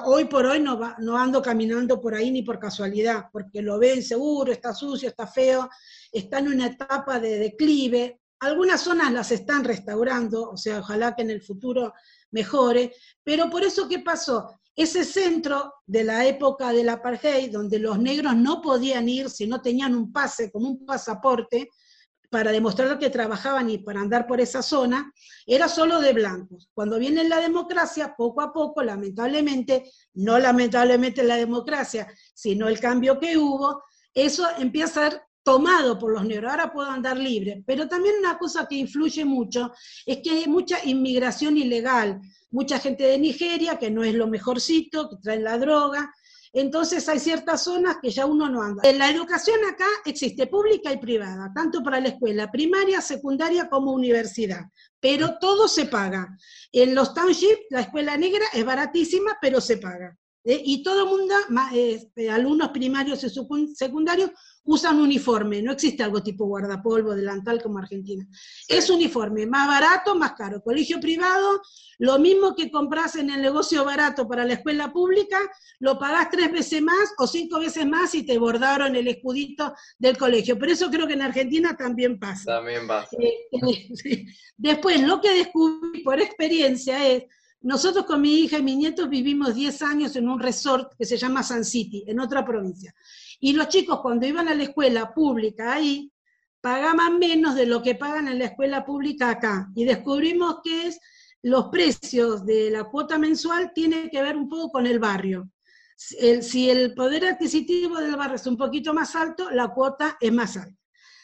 Hoy 0.04 0.26
por 0.26 0.44
hoy 0.44 0.60
no, 0.60 0.78
no 0.98 1.16
ando 1.16 1.40
caminando 1.40 2.02
por 2.02 2.14
ahí 2.14 2.30
ni 2.30 2.42
por 2.42 2.58
casualidad, 2.58 3.30
porque 3.32 3.62
lo 3.62 3.78
ven 3.78 4.02
seguro, 4.02 4.52
está 4.52 4.74
sucio, 4.74 5.08
está 5.08 5.26
feo, 5.26 5.70
está 6.12 6.38
en 6.38 6.48
una 6.48 6.66
etapa 6.66 7.18
de 7.18 7.38
declive. 7.38 8.20
Algunas 8.40 8.82
zonas 8.82 9.10
las 9.10 9.32
están 9.32 9.64
restaurando, 9.64 10.50
o 10.50 10.56
sea, 10.58 10.80
ojalá 10.80 11.14
que 11.14 11.22
en 11.22 11.30
el 11.30 11.40
futuro 11.40 11.94
mejore, 12.30 12.92
pero 13.24 13.48
por 13.48 13.62
eso, 13.64 13.88
¿qué 13.88 14.00
pasó? 14.00 14.54
Ese 14.76 15.02
centro 15.02 15.72
de 15.86 16.04
la 16.04 16.26
época 16.26 16.72
del 16.72 16.90
apartheid, 16.90 17.50
donde 17.50 17.78
los 17.78 17.98
negros 17.98 18.36
no 18.36 18.60
podían 18.60 19.08
ir 19.08 19.30
si 19.30 19.46
no 19.46 19.62
tenían 19.62 19.94
un 19.94 20.12
pase, 20.12 20.50
como 20.50 20.68
un 20.68 20.84
pasaporte, 20.84 21.70
para 22.30 22.52
demostrar 22.52 22.98
que 22.98 23.10
trabajaban 23.10 23.68
y 23.68 23.78
para 23.78 24.00
andar 24.00 24.26
por 24.26 24.40
esa 24.40 24.62
zona, 24.62 25.12
era 25.46 25.68
solo 25.68 26.00
de 26.00 26.12
blancos. 26.12 26.70
Cuando 26.72 26.98
viene 26.98 27.28
la 27.28 27.40
democracia, 27.40 28.14
poco 28.16 28.40
a 28.40 28.52
poco, 28.52 28.82
lamentablemente, 28.82 29.90
no 30.14 30.38
lamentablemente 30.38 31.24
la 31.24 31.36
democracia, 31.36 32.06
sino 32.32 32.68
el 32.68 32.78
cambio 32.78 33.18
que 33.18 33.36
hubo, 33.36 33.82
eso 34.14 34.46
empieza 34.58 35.06
a 35.06 35.10
ser 35.10 35.22
tomado 35.42 35.98
por 35.98 36.12
los 36.12 36.24
negros, 36.24 36.50
ahora 36.50 36.72
puedo 36.72 36.90
andar 36.90 37.16
libre. 37.16 37.64
Pero 37.66 37.88
también 37.88 38.16
una 38.18 38.38
cosa 38.38 38.66
que 38.68 38.76
influye 38.76 39.24
mucho 39.24 39.72
es 40.06 40.18
que 40.18 40.30
hay 40.30 40.46
mucha 40.46 40.78
inmigración 40.84 41.56
ilegal, 41.56 42.20
mucha 42.50 42.78
gente 42.78 43.04
de 43.04 43.18
Nigeria, 43.18 43.78
que 43.78 43.90
no 43.90 44.04
es 44.04 44.14
lo 44.14 44.28
mejorcito, 44.28 45.08
que 45.08 45.16
traen 45.16 45.44
la 45.44 45.58
droga. 45.58 46.14
Entonces 46.52 47.08
hay 47.08 47.20
ciertas 47.20 47.64
zonas 47.64 47.98
que 48.02 48.10
ya 48.10 48.26
uno 48.26 48.48
no 48.48 48.62
anda. 48.62 48.82
La 48.92 49.10
educación 49.10 49.58
acá 49.70 49.86
existe 50.04 50.46
pública 50.46 50.92
y 50.92 50.98
privada, 50.98 51.52
tanto 51.54 51.82
para 51.82 52.00
la 52.00 52.08
escuela 52.08 52.50
primaria, 52.50 53.00
secundaria 53.00 53.68
como 53.68 53.92
universidad, 53.92 54.62
pero 54.98 55.38
todo 55.40 55.68
se 55.68 55.86
paga. 55.86 56.36
En 56.72 56.94
los 56.94 57.14
townships 57.14 57.66
la 57.70 57.82
escuela 57.82 58.16
negra 58.16 58.44
es 58.52 58.64
baratísima, 58.64 59.38
pero 59.40 59.60
se 59.60 59.76
paga. 59.76 60.16
¿eh? 60.44 60.60
Y 60.64 60.82
todo 60.82 61.04
el 61.04 61.08
mundo, 61.08 61.34
eh, 61.72 62.30
alumnos 62.30 62.70
primarios 62.70 63.22
y 63.22 63.30
secundarios, 63.74 64.30
usan 64.64 65.00
uniforme, 65.00 65.62
no 65.62 65.72
existe 65.72 66.02
algo 66.02 66.22
tipo 66.22 66.44
guardapolvo, 66.44 67.14
delantal 67.14 67.62
como 67.62 67.78
Argentina. 67.78 68.26
Es 68.68 68.90
uniforme, 68.90 69.46
más 69.46 69.66
barato, 69.66 70.14
más 70.14 70.32
caro. 70.32 70.62
Colegio 70.62 71.00
privado, 71.00 71.60
lo 71.98 72.18
mismo 72.18 72.54
que 72.54 72.70
compras 72.70 73.16
en 73.16 73.30
el 73.30 73.42
negocio 73.42 73.84
barato 73.84 74.28
para 74.28 74.44
la 74.44 74.54
escuela 74.54 74.92
pública, 74.92 75.38
lo 75.80 75.98
pagás 75.98 76.30
tres 76.30 76.52
veces 76.52 76.82
más 76.82 77.12
o 77.18 77.26
cinco 77.26 77.58
veces 77.58 77.86
más 77.86 78.14
y 78.14 78.24
te 78.24 78.38
bordaron 78.38 78.94
el 78.96 79.08
escudito 79.08 79.74
del 79.98 80.16
colegio. 80.16 80.58
Pero 80.58 80.72
eso 80.72 80.90
creo 80.90 81.06
que 81.06 81.14
en 81.14 81.22
Argentina 81.22 81.76
también 81.76 82.18
pasa. 82.18 82.56
También 82.56 82.86
pasa. 82.86 83.16
Eh, 83.18 83.48
eh, 83.52 84.26
después, 84.56 85.02
lo 85.02 85.20
que 85.20 85.32
descubrí 85.34 86.02
por 86.02 86.20
experiencia 86.20 87.06
es, 87.08 87.24
nosotros 87.62 88.06
con 88.06 88.22
mi 88.22 88.40
hija 88.40 88.58
y 88.58 88.62
mis 88.62 88.76
nietos 88.76 89.08
vivimos 89.10 89.54
10 89.54 89.82
años 89.82 90.16
en 90.16 90.28
un 90.28 90.40
resort 90.40 90.94
que 90.96 91.04
se 91.04 91.18
llama 91.18 91.42
Sun 91.42 91.64
City, 91.64 92.04
en 92.06 92.18
otra 92.18 92.44
provincia. 92.44 92.94
Y 93.40 93.54
los 93.54 93.68
chicos 93.68 94.00
cuando 94.00 94.26
iban 94.26 94.48
a 94.48 94.54
la 94.54 94.64
escuela 94.64 95.12
pública 95.12 95.72
ahí, 95.72 96.12
pagaban 96.60 97.18
menos 97.18 97.54
de 97.54 97.66
lo 97.66 97.82
que 97.82 97.94
pagan 97.94 98.28
en 98.28 98.38
la 98.38 98.44
escuela 98.46 98.84
pública 98.84 99.30
acá. 99.30 99.68
Y 99.74 99.84
descubrimos 99.84 100.56
que 100.62 100.88
es 100.88 101.00
los 101.42 101.68
precios 101.68 102.44
de 102.44 102.70
la 102.70 102.84
cuota 102.84 103.18
mensual 103.18 103.72
tienen 103.74 104.10
que 104.10 104.22
ver 104.22 104.36
un 104.36 104.48
poco 104.48 104.72
con 104.72 104.86
el 104.86 104.98
barrio. 104.98 105.50
si 105.96 106.70
el 106.70 106.94
poder 106.94 107.24
adquisitivo 107.26 107.98
del 107.98 108.16
barrio 108.16 108.36
es 108.36 108.46
un 108.46 108.56
poquito 108.56 108.92
más 108.94 109.14
alto, 109.16 109.50
la 109.50 109.68
cuota 109.68 110.16
es 110.20 110.32
más 110.32 110.56
alta. 110.56 110.76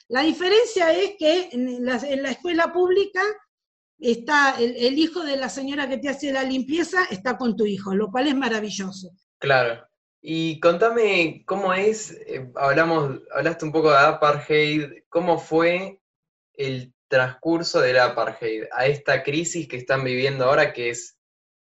La 0.09 0.23
diferencia 0.23 0.93
es 0.93 1.15
que 1.19 1.49
en 1.53 1.85
la, 1.85 1.97
escuela 2.31 2.73
pública 2.73 3.23
está 3.99 4.57
el, 4.59 4.99
hijo 4.99 5.25
de 5.25 5.37
la 5.37 5.49
señora 5.49 5.89
que 5.89 5.99
te 5.99 6.09
hace 6.09 6.33
la 6.33 6.45
limpieza, 6.45 7.05
está 7.11 7.37
con 7.37 7.57
tu 7.57 7.67
hijo, 7.67 7.95
lo 7.95 8.11
cual 8.11 8.29
es 8.29 8.37
maravilloso. 8.37 9.11
Claro. 9.39 9.85
Y 10.29 10.59
contame 10.59 11.45
cómo 11.47 11.73
es, 11.73 12.11
eh, 12.11 12.51
hablamos, 12.57 13.21
hablaste 13.33 13.65
un 13.65 13.71
poco 13.71 13.93
de 13.93 13.99
apartheid, 13.99 15.05
cómo 15.09 15.39
fue 15.39 16.01
el 16.55 16.93
transcurso 17.07 17.81
del 17.81 18.01
apartheid 18.01 18.65
a 18.73 18.87
esta 18.87 19.23
crisis 19.23 19.69
que 19.69 19.77
están 19.77 20.03
viviendo 20.03 20.47
ahora, 20.47 20.73
que 20.73 20.91
es 20.91 21.17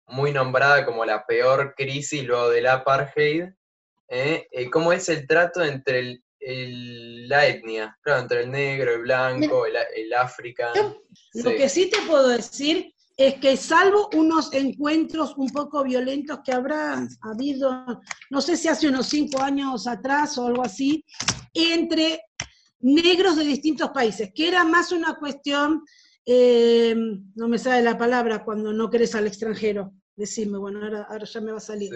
muy 0.06 0.32
nombrada 0.32 0.86
como 0.86 1.04
la 1.04 1.26
peor 1.26 1.74
crisis 1.76 2.24
luego 2.24 2.48
del 2.48 2.68
apartheid. 2.68 3.50
¿eh? 4.08 4.48
Eh, 4.50 4.70
¿Cómo 4.70 4.94
es 4.94 5.10
el 5.10 5.26
trato 5.26 5.62
entre 5.62 6.22
la 6.40 7.46
etnia? 7.46 7.98
Claro, 8.00 8.22
entre 8.22 8.44
el 8.44 8.50
negro, 8.50 8.94
el 8.94 9.02
blanco, 9.02 9.66
el, 9.66 9.76
el 9.94 10.14
africano. 10.14 11.02
Lo 11.34 11.50
que 11.50 11.68
sí 11.68 11.90
te 11.90 12.00
puedo 12.06 12.28
decir 12.28 12.94
es 13.18 13.34
que 13.40 13.56
salvo 13.56 14.08
unos 14.14 14.52
encuentros 14.54 15.34
un 15.36 15.48
poco 15.48 15.82
violentos 15.82 16.38
que 16.44 16.52
habrá 16.52 17.04
habido, 17.20 18.00
no 18.30 18.40
sé 18.40 18.56
si 18.56 18.68
hace 18.68 18.88
unos 18.88 19.08
cinco 19.08 19.42
años 19.42 19.88
atrás 19.88 20.38
o 20.38 20.46
algo 20.46 20.62
así, 20.62 21.04
entre 21.52 22.20
negros 22.78 23.34
de 23.34 23.42
distintos 23.42 23.90
países, 23.90 24.30
que 24.32 24.46
era 24.46 24.62
más 24.62 24.92
una 24.92 25.16
cuestión, 25.16 25.84
eh, 26.24 26.94
no 27.34 27.48
me 27.48 27.58
sale 27.58 27.82
la 27.82 27.98
palabra 27.98 28.44
cuando 28.44 28.72
no 28.72 28.88
querés 28.88 29.16
al 29.16 29.26
extranjero, 29.26 29.94
decime, 30.14 30.56
bueno, 30.56 30.78
ahora, 31.08 31.24
ya 31.24 31.40
me 31.40 31.50
va 31.50 31.58
a 31.58 31.60
salir. 31.60 31.90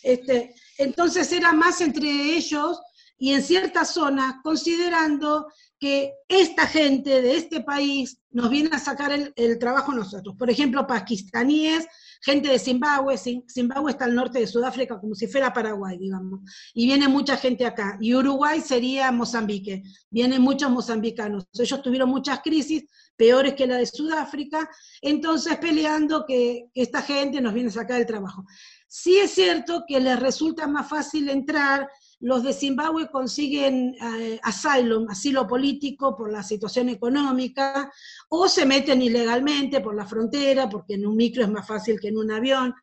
Este, 0.00 0.54
entonces 0.78 1.32
era 1.32 1.52
más 1.52 1.80
entre 1.80 2.08
ellos 2.36 2.80
y 3.18 3.34
en 3.34 3.42
ciertas 3.42 3.92
zonas, 3.92 4.36
considerando 4.42 5.48
que 5.78 6.14
esta 6.28 6.66
gente 6.66 7.22
de 7.22 7.36
este 7.36 7.60
país 7.62 8.20
nos 8.30 8.50
viene 8.50 8.70
a 8.72 8.78
sacar 8.78 9.12
el, 9.12 9.58
trabajo 9.58 9.92
nosotros. 9.92 10.34
Por 10.36 10.50
ejemplo, 10.50 10.86
pakistaníes, 10.86 11.86
gente 12.20 12.48
de 12.48 12.58
Zimbabue, 12.58 13.16
Zimbabue 13.16 13.92
está 13.92 14.04
al 14.04 14.14
norte 14.14 14.40
de 14.40 14.46
Sudáfrica 14.46 15.00
como 15.00 15.14
si 15.14 15.26
fuera 15.26 15.52
Paraguay, 15.52 15.96
digamos, 15.98 16.40
y 16.74 16.86
viene 16.86 17.08
mucha 17.08 17.36
gente 17.36 17.64
acá. 17.64 17.96
Y 18.00 18.14
Uruguay 18.14 18.60
sería 18.60 19.10
Mozambique, 19.12 19.82
vienen 20.10 20.42
muchos 20.42 20.70
mozambicanos. 20.70 21.46
Ellos 21.58 21.82
tuvieron 21.82 22.08
muchas 22.08 22.40
crisis, 22.40 22.84
peores 23.16 23.54
que 23.54 23.66
la 23.66 23.76
de 23.76 23.86
Sudáfrica, 23.86 24.68
entonces 25.00 25.56
peleando 25.58 26.24
que, 26.26 26.66
que 26.74 26.82
esta 26.82 27.02
gente 27.02 27.40
nos 27.40 27.54
viene 27.54 27.68
a 27.70 27.72
sacar 27.72 28.00
el 28.00 28.06
trabajo. 28.06 28.44
Sí 28.88 29.18
es 29.18 29.32
cierto 29.32 29.84
que 29.86 30.00
les 30.00 30.18
resulta 30.18 30.66
más 30.66 30.88
fácil 30.88 31.28
entrar 31.28 31.88
los 32.20 32.42
de 32.42 32.52
Zimbabue 32.52 33.08
consiguen 33.10 33.94
eh, 34.00 34.40
asylum, 34.42 35.08
asilo 35.08 35.46
político 35.46 36.16
por 36.16 36.32
la 36.32 36.42
situación 36.42 36.88
económica, 36.88 37.92
o 38.28 38.48
se 38.48 38.66
meten 38.66 39.02
ilegalmente 39.02 39.80
por 39.80 39.94
la 39.94 40.06
frontera, 40.06 40.68
porque 40.68 40.94
en 40.94 41.06
un 41.06 41.16
micro 41.16 41.44
es 41.44 41.50
más 41.50 41.66
fácil 41.66 42.00
que 42.00 42.08
en 42.08 42.16
un 42.16 42.30
avión. 42.32 42.74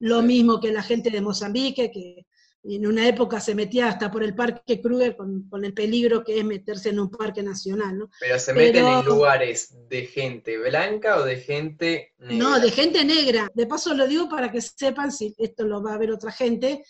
Lo 0.00 0.20
mismo 0.22 0.58
que 0.58 0.72
la 0.72 0.82
gente 0.82 1.10
de 1.10 1.20
Mozambique, 1.20 1.92
que 1.92 2.26
en 2.64 2.86
una 2.86 3.08
época 3.08 3.40
se 3.40 3.54
metía 3.54 3.88
hasta 3.88 4.10
por 4.10 4.22
el 4.22 4.34
Parque 4.34 4.80
Kruger 4.80 5.16
con, 5.16 5.64
el 5.64 5.74
peligro 5.74 6.22
que 6.22 6.38
es 6.38 6.44
meterse 6.44 6.90
en 6.90 7.00
un 7.00 7.10
parque 7.10 7.42
nacional. 7.42 7.98
¿no? 7.98 8.10
Pero 8.20 8.38
se 8.38 8.52
meten 8.52 8.86
en 8.86 9.04
lugares 9.04 9.74
de 9.88 10.06
gente 10.06 10.58
blanca 10.58 11.18
o 11.18 11.24
de 11.24 11.36
gente 11.36 12.14
negra. 12.18 12.36
No, 12.36 12.60
de 12.60 12.70
gente 12.70 13.04
negra. 13.04 13.50
De 13.54 13.66
paso 13.66 13.94
lo 13.94 14.06
digo 14.06 14.28
para 14.28 14.50
que 14.50 14.60
sepan, 14.60 15.10
si 15.10 15.34
esto 15.38 15.64
lo 15.64 15.82
va 15.82 15.94
a 15.94 15.98
ver 15.98 16.12
otra 16.12 16.30
gente, 16.30 16.84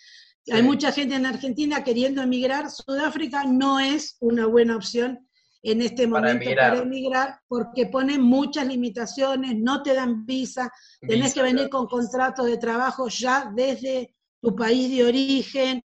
hay 0.50 0.62
mucha 0.62 0.90
gente 0.92 1.14
en 1.14 1.26
Argentina 1.26 1.84
queriendo 1.84 2.22
emigrar. 2.22 2.70
Sudáfrica 2.70 3.44
no 3.44 3.78
es 3.78 4.16
una 4.20 4.46
buena 4.46 4.76
opción 4.76 5.28
en 5.62 5.80
este 5.80 6.06
momento 6.06 6.50
para 6.56 6.78
emigrar, 6.78 7.40
porque 7.46 7.86
pone 7.86 8.18
muchas 8.18 8.66
limitaciones, 8.66 9.56
no 9.56 9.82
te 9.82 9.94
dan 9.94 10.26
visa, 10.26 10.70
tenés 11.00 11.34
que 11.34 11.42
venir 11.42 11.68
con 11.68 11.86
contrato 11.86 12.44
de 12.44 12.58
trabajo 12.58 13.08
ya 13.08 13.52
desde 13.54 14.14
tu 14.40 14.56
país 14.56 14.90
de 14.90 15.04
origen, 15.04 15.84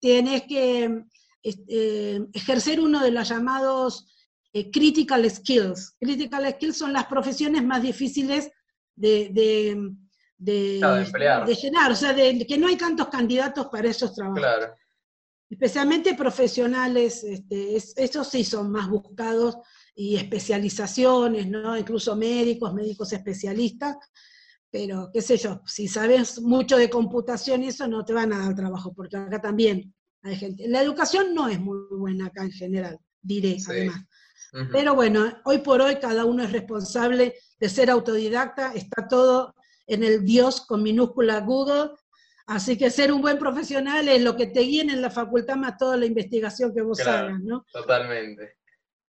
tenés 0.00 0.44
que 0.44 1.04
este, 1.42 2.22
ejercer 2.32 2.80
uno 2.80 3.00
de 3.00 3.10
los 3.10 3.28
llamados 3.28 4.06
eh, 4.54 4.70
critical 4.70 5.28
skills. 5.30 5.96
Critical 6.00 6.50
skills 6.54 6.78
son 6.78 6.92
las 6.92 7.06
profesiones 7.06 7.62
más 7.64 7.82
difíciles 7.82 8.50
de, 8.94 9.28
de, 9.30 9.92
llenar, 10.44 11.92
o 11.92 11.96
sea, 11.96 12.12
de, 12.12 12.46
que 12.46 12.58
no 12.58 12.68
hay 12.68 12.76
tantos 12.76 13.08
candidatos 13.08 13.66
para 13.66 13.88
esos 13.88 14.14
trabajos. 14.14 14.70
Especialmente 15.48 16.14
profesionales, 16.14 17.22
este, 17.24 17.76
esos 17.76 18.26
sí 18.26 18.42
son 18.42 18.70
más 18.70 18.88
buscados 18.88 19.58
y 19.94 20.16
especializaciones, 20.16 21.46
¿no? 21.46 21.76
Incluso 21.76 22.16
médicos, 22.16 22.72
médicos 22.72 23.12
especialistas, 23.12 23.96
pero 24.70 25.10
qué 25.12 25.20
sé 25.20 25.36
yo, 25.36 25.60
si 25.66 25.86
sabes 25.86 26.40
mucho 26.40 26.78
de 26.78 26.88
computación 26.88 27.62
y 27.62 27.68
eso 27.68 27.86
no 27.86 28.02
te 28.04 28.14
van 28.14 28.32
a 28.32 28.38
dar 28.38 28.54
trabajo, 28.54 28.94
porque 28.94 29.18
acá 29.18 29.40
también 29.40 29.94
hay 30.22 30.36
gente. 30.36 30.66
La 30.68 30.82
educación 30.82 31.34
no 31.34 31.48
es 31.48 31.60
muy 31.60 31.78
buena 31.90 32.26
acá 32.26 32.44
en 32.44 32.52
general, 32.52 32.98
diré 33.20 33.58
además. 33.68 34.02
Pero 34.70 34.94
bueno, 34.94 35.26
hoy 35.44 35.58
por 35.58 35.80
hoy 35.80 35.96
cada 35.96 36.26
uno 36.26 36.42
es 36.42 36.52
responsable 36.52 37.34
de 37.58 37.68
ser 37.68 37.90
autodidacta, 37.90 38.72
está 38.74 39.08
todo 39.08 39.54
en 39.94 40.04
el 40.04 40.24
Dios 40.24 40.64
con 40.66 40.82
minúscula 40.82 41.40
Google. 41.40 41.90
Así 42.46 42.76
que 42.76 42.90
ser 42.90 43.12
un 43.12 43.22
buen 43.22 43.38
profesional 43.38 44.08
es 44.08 44.20
lo 44.20 44.36
que 44.36 44.46
te 44.46 44.60
guíe 44.60 44.82
en 44.82 45.00
la 45.00 45.10
facultad 45.10 45.56
más 45.56 45.76
toda 45.78 45.96
la 45.96 46.06
investigación 46.06 46.74
que 46.74 46.82
vos 46.82 47.00
hagas, 47.00 47.40
¿no? 47.40 47.64
Totalmente. 47.72 48.56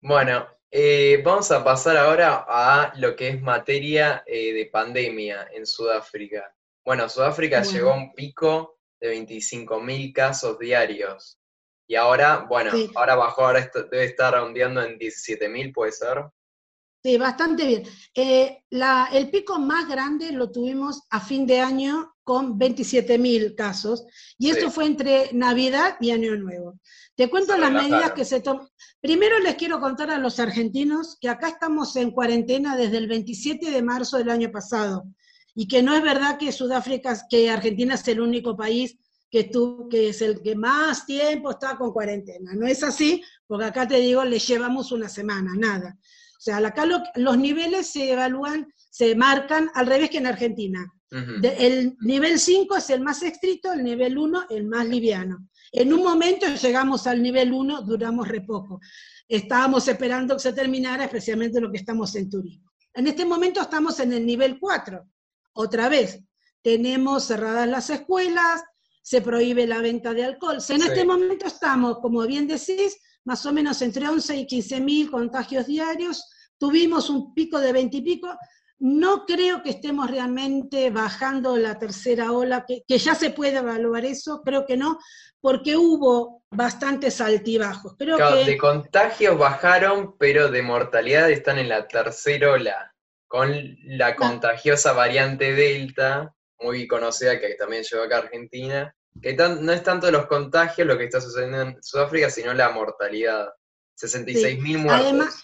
Bueno, 0.02 0.48
eh, 0.70 1.22
vamos 1.24 1.52
a 1.52 1.63
pasar 1.63 1.98
ahora 1.98 2.46
a 2.48 2.94
lo 2.98 3.15
que 3.15 3.30
es 3.30 3.41
materia 3.41 4.24
eh, 4.26 4.54
de 4.54 4.65
pandemia 4.67 5.50
en 5.54 5.65
Sudáfrica. 5.65 6.54
Bueno, 6.84 7.08
Sudáfrica 7.10 7.62
llegó 7.62 7.91
a 7.91 7.98
un 7.98 8.13
pico 8.13 8.80
de 9.00 9.15
25.000 9.15 10.13
casos 10.13 10.58
diarios. 10.60 11.39
Y 11.88 11.96
ahora, 11.96 12.46
bueno, 12.48 12.72
ahora 12.96 13.15
bajó, 13.15 13.46
ahora 13.48 13.70
debe 13.91 14.06
estar 14.06 14.34
rondeando 14.34 14.82
en 14.82 14.98
17.000, 14.98 15.74
¿puede 15.74 15.91
ser? 15.91 16.24
Sí, 17.04 17.18
bastante 17.18 17.66
bien. 17.66 17.84
Eh, 18.14 18.64
el 19.14 19.30
pico 19.32 19.58
más 19.58 19.88
grande 19.88 20.32
lo 20.32 20.52
tuvimos 20.52 21.02
a 21.10 21.20
fin 21.20 21.48
de 21.48 21.60
año 21.60 22.14
con 22.24 22.60
27.000 22.60 23.56
casos, 23.56 24.06
y 24.38 24.52
esto 24.52 24.70
fue 24.70 24.86
entre 24.86 25.34
Navidad 25.34 25.98
y 26.00 26.12
Año 26.12 26.36
Nuevo. 26.36 26.80
Te 27.16 27.30
cuento 27.30 27.58
las 27.58 27.72
medidas 27.72 28.12
que 28.12 28.24
se 28.24 28.42
toman. 28.42 28.68
Primero 29.02 29.40
les 29.40 29.56
quiero 29.56 29.80
contar 29.80 30.12
a 30.12 30.20
los 30.20 30.40
argentinos 30.40 31.18
que 31.20 31.28
acá 31.28 31.50
estamos 31.50 31.96
en 31.96 32.12
cuarentena 32.12 32.78
desde 32.78 32.98
el 32.98 33.08
27 33.08 33.72
de 33.72 33.82
marzo 33.82 34.18
del 34.18 34.30
año 34.30 34.52
pasado, 34.52 35.06
y 35.56 35.68
que 35.68 35.82
no 35.82 35.96
es 35.96 36.04
verdad 36.04 36.38
que 36.38 36.52
Sudáfrica, 36.52 37.20
que 37.30 37.50
Argentina 37.50 37.96
es 37.96 38.08
el 38.08 38.22
único 38.22 38.56
país 38.56 38.98
que, 39.32 39.46
tú, 39.46 39.88
que 39.90 40.10
es 40.10 40.22
el 40.22 40.42
que 40.42 40.56
más 40.56 41.06
tiempo 41.06 41.50
está 41.50 41.76
con 41.78 41.92
cuarentena. 41.92 42.54
No 42.54 42.68
es 42.68 42.84
así, 42.84 43.24
porque 43.48 43.66
acá 43.66 43.88
te 43.88 43.98
digo, 43.98 44.24
le 44.24 44.38
llevamos 44.38 44.92
una 44.92 45.10
semana, 45.10 45.54
nada. 45.58 45.98
O 46.42 46.44
sea, 46.44 46.58
acá 46.58 46.88
los 47.18 47.38
niveles 47.38 47.86
se 47.86 48.14
evalúan, 48.14 48.68
se 48.90 49.14
marcan 49.14 49.70
al 49.76 49.86
revés 49.86 50.10
que 50.10 50.18
en 50.18 50.26
Argentina. 50.26 50.92
el 51.12 51.96
nivel 52.02 52.40
5 52.40 52.78
es 52.78 52.90
el 52.90 53.02
más 53.02 53.22
estricto, 53.22 53.72
el 53.72 53.84
nivel 53.84 54.18
1 54.18 54.48
el 54.50 54.66
más 54.66 54.88
liviano. 54.88 55.48
En 55.72 55.94
un 55.94 56.02
momento 56.02 56.48
llegamos 56.48 57.06
al 57.06 57.22
nivel 57.22 57.54
1, 57.54 57.84
duramos 57.84 58.28
re 58.28 58.42
poco. 58.42 58.80
Estábamos 59.28 59.88
esperando 59.88 60.34
que 60.36 60.42
se 60.42 60.54
terminara, 60.54 61.04
especialmente 61.04 61.62
lo 61.62 61.72
que 61.72 61.78
estamos 61.78 62.16
en 62.16 62.28
turismo. 62.28 62.72
En 62.96 63.06
este 63.06 63.24
momento 63.24 63.62
estamos 63.62 64.00
en 64.00 64.12
el 64.12 64.26
nivel 64.26 64.60
4. 64.60 65.00
Otra 65.54 65.90
vez, 65.90 66.24
tenemos 66.64 67.26
cerradas 67.26 67.70
las 67.70 67.92
escuelas, 67.92 68.64
se 69.04 69.22
prohíbe 69.22 69.68
la 69.68 69.80
venta 69.80 70.12
de 70.16 70.26
alcohol. 70.26 70.58
En 70.70 70.82
este 70.82 71.06
momento 71.06 71.46
estamos, 71.46 72.00
como 72.00 72.26
bien 72.26 72.48
decís, 72.48 72.98
más 73.26 73.46
o 73.46 73.54
menos 73.54 73.82
entre 73.82 74.08
11 74.08 74.36
y 74.36 74.48
15 74.48 74.80
mil 74.80 75.12
contagios 75.12 75.68
diarios, 75.68 76.26
tuvimos 76.58 77.10
un 77.10 77.34
pico 77.34 77.60
de 77.60 77.74
20 77.74 77.98
y 77.98 78.02
pico, 78.02 78.38
no 78.80 79.26
creo 79.26 79.62
que 79.62 79.70
estemos 79.70 80.10
realmente 80.10 80.90
bajando 80.90 81.56
la 81.58 81.78
tercera 81.78 82.32
ola, 82.32 82.66
que, 82.68 82.84
ya 82.98 83.14
se 83.14 83.30
puede 83.30 83.58
evaluar 83.58 84.06
eso, 84.06 84.42
creo 84.44 84.66
que 84.66 84.76
no, 84.76 85.00
porque 85.40 85.78
hubo 85.78 86.44
bastantes 86.50 87.22
altibajos. 87.22 87.96
Creo 87.98 88.18
que... 88.18 88.46
De 88.46 88.58
contagios 88.58 89.38
bajaron, 89.38 90.18
pero 90.18 90.50
de 90.50 90.64
mortalidad 90.64 91.30
están 91.30 91.60
en 91.60 91.70
la 91.70 91.88
tercera 91.88 92.52
ola, 92.52 92.96
con 93.28 93.52
la 93.86 94.16
contagiosa 94.16 94.94
variante 94.94 95.54
Delta, 95.54 96.34
muy 96.60 96.88
conocida, 96.88 97.40
que 97.40 97.54
también 97.54 97.84
llegó 97.84 98.04
acá 98.04 98.18
a 98.18 98.20
Argentina, 98.22 98.96
que 99.19 99.34
no 99.34 99.71
es 99.71 99.84
tanto 99.84 100.10
los 100.12 100.28
contagios 100.28 100.88
lo 100.88 100.97
que 100.97 101.06
está 101.06 101.19
sucediendo 101.19 101.62
en 101.62 101.84
Sudáfrica, 101.84 102.30
sino 102.30 102.54
la 102.54 102.69
mortalidad. 102.69 103.50
66 103.95 104.60
mil 104.62 104.80
muertos 104.80 105.06
Además, 105.06 105.43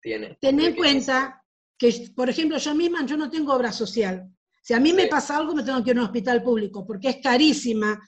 tiene. 0.00 0.38
Ten 0.40 0.60
en 0.60 0.74
cuenta 0.76 1.42
que, 1.76 2.10
por 2.14 2.30
ejemplo, 2.30 2.58
yo 2.58 2.74
misma 2.74 3.04
yo 3.04 3.16
no 3.16 3.30
tengo 3.30 3.52
obra 3.52 3.72
social. 3.72 4.28
Si 4.62 4.74
a 4.74 4.80
mí 4.80 4.92
me 4.92 5.06
pasa 5.06 5.36
algo, 5.36 5.54
me 5.54 5.62
tengo 5.62 5.82
que 5.82 5.90
ir 5.90 5.96
a 5.96 6.00
un 6.00 6.06
hospital 6.06 6.42
público, 6.42 6.86
porque 6.86 7.08
es 7.08 7.16
carísima. 7.22 8.00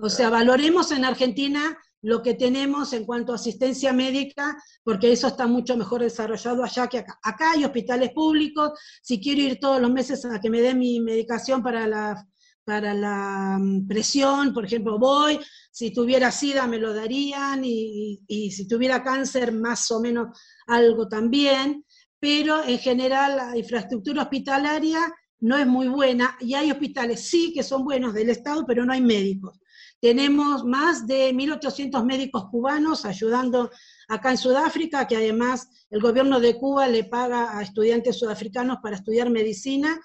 O 0.00 0.08
sea, 0.08 0.30
valoremos 0.30 0.90
en 0.92 1.04
Argentina 1.04 1.78
lo 2.02 2.22
que 2.22 2.34
tenemos 2.34 2.92
en 2.92 3.04
cuanto 3.04 3.32
a 3.32 3.36
asistencia 3.36 3.92
médica, 3.92 4.56
porque 4.84 5.12
eso 5.12 5.28
está 5.28 5.46
mucho 5.46 5.76
mejor 5.76 6.02
desarrollado 6.02 6.62
allá 6.62 6.86
que 6.86 6.98
acá. 6.98 7.18
Acá 7.22 7.52
hay 7.52 7.64
hospitales 7.64 8.10
públicos, 8.12 8.72
si 9.02 9.20
quiero 9.20 9.40
ir 9.42 9.58
todos 9.58 9.80
los 9.80 9.90
meses 9.90 10.24
a 10.24 10.40
que 10.40 10.50
me 10.50 10.60
den 10.60 10.78
mi 10.78 11.00
medicación 11.00 11.62
para 11.62 11.86
la 11.86 12.26
para 12.68 12.92
la 12.92 13.56
mm, 13.58 13.88
presión, 13.88 14.52
por 14.52 14.66
ejemplo, 14.66 14.98
voy, 14.98 15.40
si 15.72 15.90
tuviera 15.90 16.30
SIDA 16.30 16.66
me 16.66 16.76
lo 16.76 16.92
darían 16.92 17.62
y, 17.64 18.20
si 18.28 18.68
tuviera 18.68 19.02
cáncer 19.02 19.52
más 19.52 19.90
o 19.90 20.00
menos 20.00 20.38
algo 20.66 21.08
también, 21.08 21.82
pero 22.20 22.62
en 22.62 22.78
general 22.78 23.36
la 23.38 23.56
infraestructura 23.56 24.24
hospitalaria 24.24 25.00
no 25.40 25.56
es 25.56 25.66
muy 25.66 25.88
buena 25.88 26.36
y 26.40 26.52
hay 26.52 26.70
hospitales 26.70 27.26
sí 27.30 27.54
que 27.54 27.62
son 27.62 27.84
buenos 27.84 28.12
del 28.12 28.28
Estado, 28.28 28.66
pero 28.66 28.84
no 28.84 28.92
hay 28.92 29.00
médicos. 29.00 29.58
Tenemos 29.98 30.62
más 30.62 31.06
de 31.06 31.32
1.800 31.32 32.04
médicos 32.04 32.50
cubanos 32.50 33.06
ayudando 33.06 33.70
acá 34.08 34.30
en 34.32 34.36
Sudáfrica, 34.36 35.06
que 35.08 35.16
además 35.16 35.86
el 35.88 36.02
gobierno 36.02 36.38
de 36.38 36.54
Cuba 36.58 36.86
le 36.86 37.04
paga 37.04 37.56
a 37.56 37.62
estudiantes 37.62 38.18
sudafricanos 38.18 38.78
para 38.82 38.96
estudiar 38.96 39.30
medicina, 39.30 39.98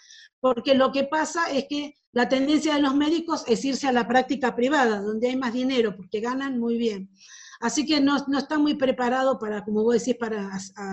porque 0.44 0.76
lo 0.76 0.92
que 0.92 1.06
pasa 1.06 1.50
es 1.50 1.68
que 1.70 1.96
la 2.12 2.28
tendencia 2.28 2.76
de 2.76 2.82
los 2.82 2.94
médicos 2.94 3.46
es 3.48 3.64
irse 3.64 3.88
a 3.88 3.94
la 3.94 4.06
práctica 4.06 4.54
privada, 4.54 5.00
donde 5.00 5.30
hay 5.30 5.38
más 5.38 5.54
dinero, 5.54 5.96
porque 5.96 6.20
ganan 6.20 6.60
muy 6.60 6.78
bien. 6.78 7.10
así 7.62 7.86
que 7.86 8.02
no, 8.02 8.18
está 8.38 8.60
muy 8.60 8.74
preparado 8.74 9.40
para, 9.40 9.64
como 9.64 9.84
vos 9.84 9.94
decís, 9.94 10.18
para 10.20 10.52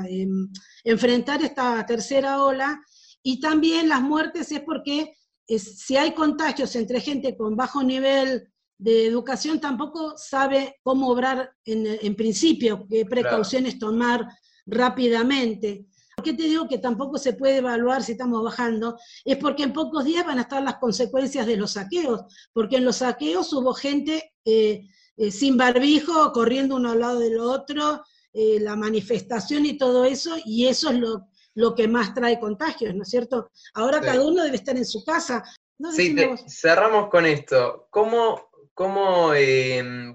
em, 0.09 0.49
enfrentar 0.85 1.43
esta 1.43 1.85
tercera 1.85 2.45
ola. 2.45 2.81
Y 3.25 3.41
también 3.41 3.89
las 3.89 4.01
muertes 4.01 4.53
es 4.53 4.61
porque 4.61 5.17
si 5.49 5.97
hay 5.97 6.13
contagios 6.13 6.77
entre 6.77 7.01
gente 7.01 7.37
con 7.37 7.57
bajo 7.57 7.83
nivel 7.83 8.53
de 8.79 9.07
educación, 9.07 9.61
tampoco 9.61 10.17
sabe 10.17 10.77
cómo 10.85 11.09
obrar 11.09 11.51
en, 11.65 12.15
principio, 12.15 12.87
qué 12.89 13.05
precauciones 13.05 13.81
tomar 13.81 14.29
rápidamente. 14.65 15.87
¿Por 16.20 16.26
qué 16.26 16.35
te 16.35 16.42
digo 16.42 16.68
que 16.68 16.76
tampoco 16.76 17.16
se 17.16 17.33
puede 17.33 17.56
evaluar 17.56 18.02
si 18.02 18.12
estamos 18.12 18.44
bajando? 18.44 18.98
Es 19.24 19.38
porque 19.38 19.62
en 19.62 19.72
pocos 19.72 20.04
días 20.04 20.26
van 20.26 20.37
a 20.37 20.42
estar 20.42 20.62
las 20.62 20.76
consecuencias 20.76 21.46
de 21.46 21.56
los 21.56 21.72
saqueos, 21.72 22.24
porque 22.52 22.76
en 22.76 22.85
los 22.85 22.96
saqueos 22.96 23.50
hubo 23.54 23.72
gente 23.72 24.35
eh, 24.44 24.83
eh, 25.16 25.30
sin 25.30 25.56
barbijo, 25.56 26.30
corriendo 26.33 26.76
uno 26.76 26.90
al 26.90 27.00
lado 27.00 27.20
del 27.20 27.38
otro, 27.38 28.04
eh, 28.35 28.61
la 28.61 28.76
manifestación 28.76 29.64
y 29.64 29.78
todo 29.78 30.04
eso, 30.04 30.37
y 30.44 30.66
eso 30.66 30.90
es 30.90 30.98
lo, 30.98 31.28
lo 31.54 31.74
que 31.74 31.88
más 31.88 32.12
trae 32.12 32.38
contagios, 32.38 32.94
¿no 32.94 33.04
es 33.04 33.09
cierto? 33.09 33.50
Ahora 33.72 34.02
cada 34.02 34.20
uno 34.22 34.42
debe 34.42 34.56
estar 34.56 34.76
en 34.76 34.85
su 34.85 35.02
casa. 35.02 35.42
sí, 35.90 36.14
cerramos 36.48 37.09
con 37.09 37.24
esto. 37.24 37.88
¿Cómo, 37.88 38.50
cómo 38.74 39.28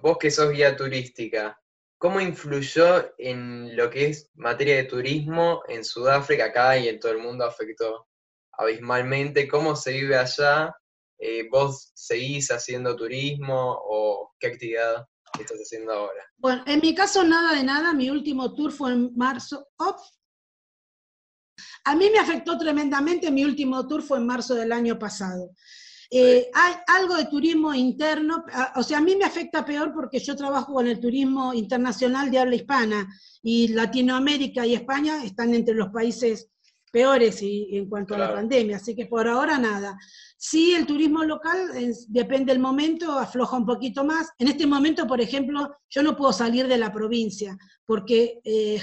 vos 0.03 0.17
que 0.19 0.29
sos 0.29 0.51
guía 0.51 0.77
turística, 0.77 1.59
cómo 2.05 2.21
influyó 2.21 3.15
en 3.17 3.75
lo 3.75 3.89
que 3.89 4.09
es 4.09 4.29
materia 4.35 4.75
de 4.75 4.83
turismo 4.83 5.63
en 5.67 5.83
Sudáfrica, 5.83 6.45
acá 6.45 6.77
y 6.77 6.87
en 6.87 6.99
todo 6.99 7.13
el 7.13 7.17
mundo 7.17 7.43
afectó 7.43 8.07
abismalmente? 8.51 9.47
¿Cómo 9.47 9.75
se 9.75 9.93
vive 9.93 10.15
allá? 10.15 10.71
Eh, 11.17 11.49
¿Vos 11.49 11.91
seguís 11.95 12.51
haciendo 12.51 12.95
turismo 12.95 13.75
o 13.89 14.35
qué 14.39 14.47
actividad 14.49 15.03
estás 15.39 15.57
haciendo 15.57 15.93
ahora? 15.93 16.23
Bueno, 16.37 16.63
en 16.67 16.79
mi 16.79 16.93
caso 16.93 17.23
nada 17.23 17.55
de 17.55 17.63
nada, 17.63 17.91
mi 17.91 18.11
último 18.11 18.53
tour 18.53 18.71
fue 18.71 18.91
en 18.91 19.11
marzo. 19.15 19.67
A 21.85 21.95
mí 21.95 22.11
me 22.11 22.19
afectó 22.19 22.55
tremendamente, 22.55 23.31
mi 23.31 23.43
último 23.43 23.87
tour 23.87 24.03
fue 24.03 24.19
en 24.19 24.27
marzo 24.27 24.53
del 24.53 24.71
año 24.71 24.99
pasado. 24.99 25.49
Eh, 26.17 26.49
hay 26.53 26.73
algo 26.87 27.15
de 27.15 27.25
turismo 27.25 27.73
interno, 27.73 28.45
o 28.77 28.83
sea, 28.83 28.99
a 28.99 29.01
mí 29.01 29.17
me 29.17 29.25
afecta 29.25 29.65
peor 29.65 29.91
porque 29.93 30.19
yo 30.19 30.33
trabajo 30.33 30.71
con 30.71 30.87
el 30.87 30.97
turismo 30.97 31.53
internacional 31.53 32.31
de 32.31 32.39
habla 32.39 32.55
hispana 32.55 33.05
y 33.43 33.67
Latinoamérica 33.67 34.65
y 34.65 34.75
España 34.75 35.25
están 35.25 35.53
entre 35.53 35.75
los 35.75 35.89
países 35.89 36.49
peores 36.95 37.41
y, 37.41 37.75
en 37.75 37.89
cuanto 37.89 38.15
a 38.15 38.17
la 38.17 38.33
pandemia, 38.33 38.77
así 38.77 38.95
que 38.95 39.05
por 39.05 39.27
ahora 39.27 39.57
nada. 39.57 39.97
Sí, 40.37 40.73
el 40.73 40.85
turismo 40.85 41.25
local, 41.25 41.57
depende 42.07 42.53
del 42.53 42.61
momento, 42.61 43.19
afloja 43.19 43.57
un 43.57 43.65
poquito 43.65 44.05
más. 44.05 44.29
En 44.39 44.47
este 44.47 44.65
momento, 44.65 45.05
por 45.05 45.19
ejemplo, 45.19 45.75
yo 45.89 46.01
no 46.03 46.15
puedo 46.15 46.31
salir 46.31 46.69
de 46.69 46.77
la 46.77 46.93
provincia, 46.93 47.57
porque 47.85 48.39
eh, 48.45 48.79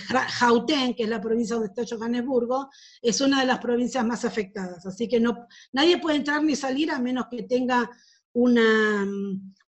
que 0.95 1.03
es 1.05 1.09
la 1.09 1.23
provincia 1.23 1.57
donde 1.57 1.73
está 1.75 1.87
Johannesburgo, 1.89 2.69
es 3.01 3.19
una 3.23 3.41
de 3.41 3.47
las 3.47 3.61
provincias 3.61 4.05
más 4.05 4.27
afectadas. 4.27 4.85
Así 4.85 5.09
que 5.09 5.19
no, 5.19 5.47
nadie 5.73 5.97
puede 5.97 6.17
entrar 6.17 6.45
ni 6.45 6.55
salir 6.55 6.91
a 6.91 6.99
menos 6.99 7.29
que 7.31 7.45
tenga 7.45 7.89
una, 8.35 9.07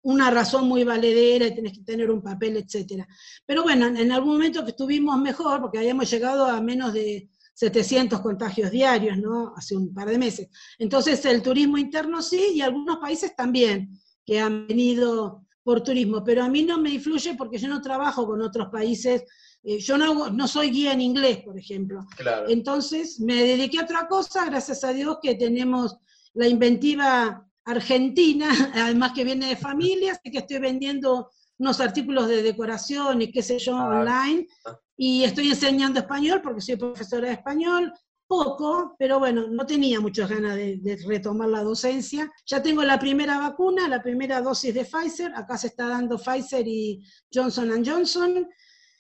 una 0.03 0.31
razón 0.33 0.67
muy 0.67 0.83
valedera 0.83 1.47
y 1.47 1.55
tenés 1.55 1.75
que 1.75 1.85
tener 1.85 2.11
un 2.11 2.23
papel, 2.23 2.57
etc. 2.57 3.05
Pero 3.47 3.63
bueno, 3.63 3.87
en 3.87 4.11
algún 4.11 4.33
momento 4.33 4.65
que 4.65 4.73
estuvimos 4.73 5.17
mejor, 5.21 5.61
porque 5.61 5.79
habíamos 5.79 6.11
llegado 6.11 6.47
a 6.47 6.61
menos 6.61 6.93
de 6.93 7.29
700 7.55 8.21
contagios 8.21 8.71
diarios, 8.71 9.19
¿no? 9.19 9.53
Hace 9.57 9.77
un 9.77 9.93
par 9.93 10.09
de 10.09 10.19
meses. 10.19 10.49
Entonces, 10.79 11.25
el 11.25 11.43
turismo 11.43 11.79
interno 11.79 12.23
sí, 12.23 12.53
y 12.55 12.61
algunos 12.61 12.99
países 12.99 13.35
también, 13.37 13.91
que 14.25 14.41
han 14.41 14.67
venido 14.67 15.47
por 15.63 15.83
turismo, 15.83 16.25
pero 16.25 16.43
a 16.43 16.49
mí 16.49 16.63
no 16.63 16.79
me 16.79 16.91
influye 16.91 17.35
porque 17.35 17.59
yo 17.59 17.69
no 17.69 17.81
trabajo 17.81 18.27
con 18.27 18.43
otros 18.43 18.69
países, 18.69 19.23
eh, 19.63 19.79
yo 19.79 19.97
no, 19.97 20.31
no 20.31 20.49
soy 20.49 20.71
guía 20.71 20.93
en 20.93 21.01
inglés, 21.01 21.39
por 21.45 21.59
ejemplo. 21.59 22.01
Entonces, 22.49 23.21
me 23.21 23.43
dediqué 23.45 23.79
a 23.79 23.85
otra 23.85 24.09
cosa, 24.09 24.45
gracias 24.47 24.83
a 24.83 24.93
Dios 24.93 25.19
que 25.23 25.37
tenemos 25.37 25.97
la 26.35 26.49
inventiva 26.49 27.47
argentina, 27.65 28.49
además 28.75 29.13
que 29.13 29.25
viene 29.25 29.49
de 29.49 29.57
familias, 29.57 30.19
que 30.23 30.39
estoy 30.39 30.59
vendiendo 30.59 31.31
unos 31.63 31.81
artículos 31.81 32.29
de 32.29 32.43
decoración 32.43 33.23
y 33.23 33.31
qué 33.31 33.41
sé 33.41 33.59
yo, 33.59 33.77
ah. 33.77 34.01
online, 34.01 34.49
ah 34.67 34.77
y 35.05 35.25
estoy 35.25 35.49
enseñando 35.49 35.99
español 36.01 36.41
porque 36.43 36.61
soy 36.61 36.77
profesora 36.77 37.29
de 37.29 37.35
español, 37.35 37.93
poco, 38.27 38.95
pero 38.99 39.19
bueno, 39.19 39.49
no 39.49 39.67
tenía 39.67 40.01
muchas 40.01 40.29
ganas 40.29 40.55
de, 40.55 40.99
retomar 41.07 41.49
la 41.49 41.63
docencia. 41.63 42.31
Ya 42.47 42.63
tengo 42.63 42.83
la 42.83 42.99
primera 42.99 43.39
vacuna, 43.39 43.89
la 43.89 44.03
primera 44.03 44.41
dosis 44.41 44.73
de 44.75 44.85
Pfizer, 44.85 45.33
acá 45.35 45.59
se 45.59 45.69
está 45.69 45.89
dando 45.89 46.19
Pfizer 46.19 46.67
y 46.69 47.05
Johnson 47.35 47.83
Johnson, 47.85 48.49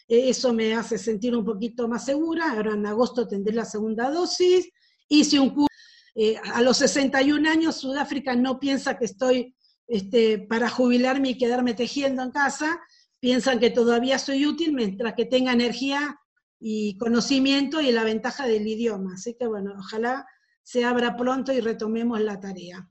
eh, 0.08 0.28
eso 0.28 0.52
me 0.52 0.74
hace 0.74 0.98
sentir 0.98 1.36
un 1.36 1.44
poquito 1.44 1.86
más 1.88 2.04
segura, 2.04 2.50
ahora 2.50 2.72
en 2.74 2.86
agosto 2.86 3.28
tendré 3.28 3.54
la 3.54 3.64
segunda 3.64 4.10
dosis, 4.10 4.68
hice 5.08 5.38
un 5.38 5.50
curso, 5.50 5.68
eh, 6.14 6.36
a 6.52 6.62
los 6.62 6.78
61 6.78 7.48
años 7.48 7.76
Sudáfrica 7.76 8.34
no 8.34 8.58
piensa 8.58 8.98
que 8.98 9.06
estoy 9.06 9.54
este, 9.92 10.38
para 10.38 10.70
jubilarme 10.70 11.28
y 11.28 11.38
quedarme 11.38 11.74
tejiendo 11.74 12.22
en 12.22 12.30
casa, 12.30 12.80
piensan 13.20 13.60
que 13.60 13.68
todavía 13.68 14.18
soy 14.18 14.46
útil 14.46 14.72
mientras 14.72 15.12
que 15.12 15.26
tenga 15.26 15.52
energía 15.52 16.18
y 16.58 16.96
conocimiento 16.96 17.78
y 17.78 17.92
la 17.92 18.02
ventaja 18.02 18.46
del 18.46 18.66
idioma. 18.66 19.12
Así 19.16 19.36
que 19.38 19.46
bueno, 19.46 19.74
ojalá 19.78 20.26
se 20.62 20.86
abra 20.86 21.14
pronto 21.14 21.52
y 21.52 21.60
retomemos 21.60 22.22
la 22.22 22.40
tarea. 22.40 22.88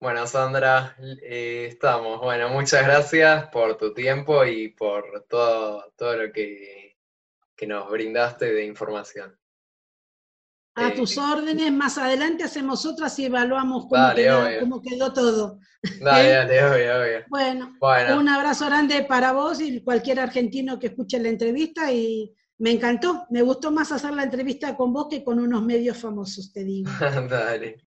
Bueno, 0.00 0.26
Sandra, 0.26 0.96
eh, 1.22 1.66
estamos. 1.68 2.20
Bueno, 2.20 2.48
muchas 2.48 2.84
gracias 2.84 3.46
por 3.50 3.76
tu 3.76 3.94
tiempo 3.94 4.44
y 4.44 4.70
por 4.70 5.26
todo, 5.28 5.92
todo 5.96 6.16
lo 6.16 6.32
que, 6.32 6.96
que 7.54 7.68
nos 7.68 7.88
brindaste 7.88 8.52
de 8.52 8.64
información. 8.64 9.39
A 10.80 10.88
eh, 10.88 10.92
tus 10.92 11.18
órdenes, 11.18 11.72
más 11.72 11.98
adelante 11.98 12.44
hacemos 12.44 12.86
otras 12.86 13.18
y 13.18 13.26
evaluamos 13.26 13.86
cómo, 13.88 14.82
quedó, 14.82 15.12
todo. 15.12 15.58
Dale, 16.00 16.30
dale, 16.30 16.64
obvio, 16.64 17.00
obvio. 17.00 17.24
Bueno, 17.28 17.76
un 18.18 18.28
abrazo 18.28 18.66
grande 18.66 19.04
para 19.04 19.32
vos 19.32 19.60
y 19.60 19.82
cualquier 19.82 20.20
argentino 20.20 20.78
que 20.78 20.88
escuche 20.88 21.18
la 21.18 21.28
entrevista 21.28 21.92
y 21.92 22.34
me 22.58 22.70
encantó. 22.70 23.26
Me 23.30 23.42
gustó 23.42 23.70
más 23.70 23.92
hacer 23.92 24.12
la 24.14 24.22
entrevista 24.22 24.76
con 24.76 24.92
vos 24.92 25.08
que 25.10 25.22
con 25.22 25.38
unos 25.38 25.62
medios 25.62 25.98
famosos, 25.98 26.52
te 26.52 26.64
digo. 26.64 26.90
dale. 27.28 27.89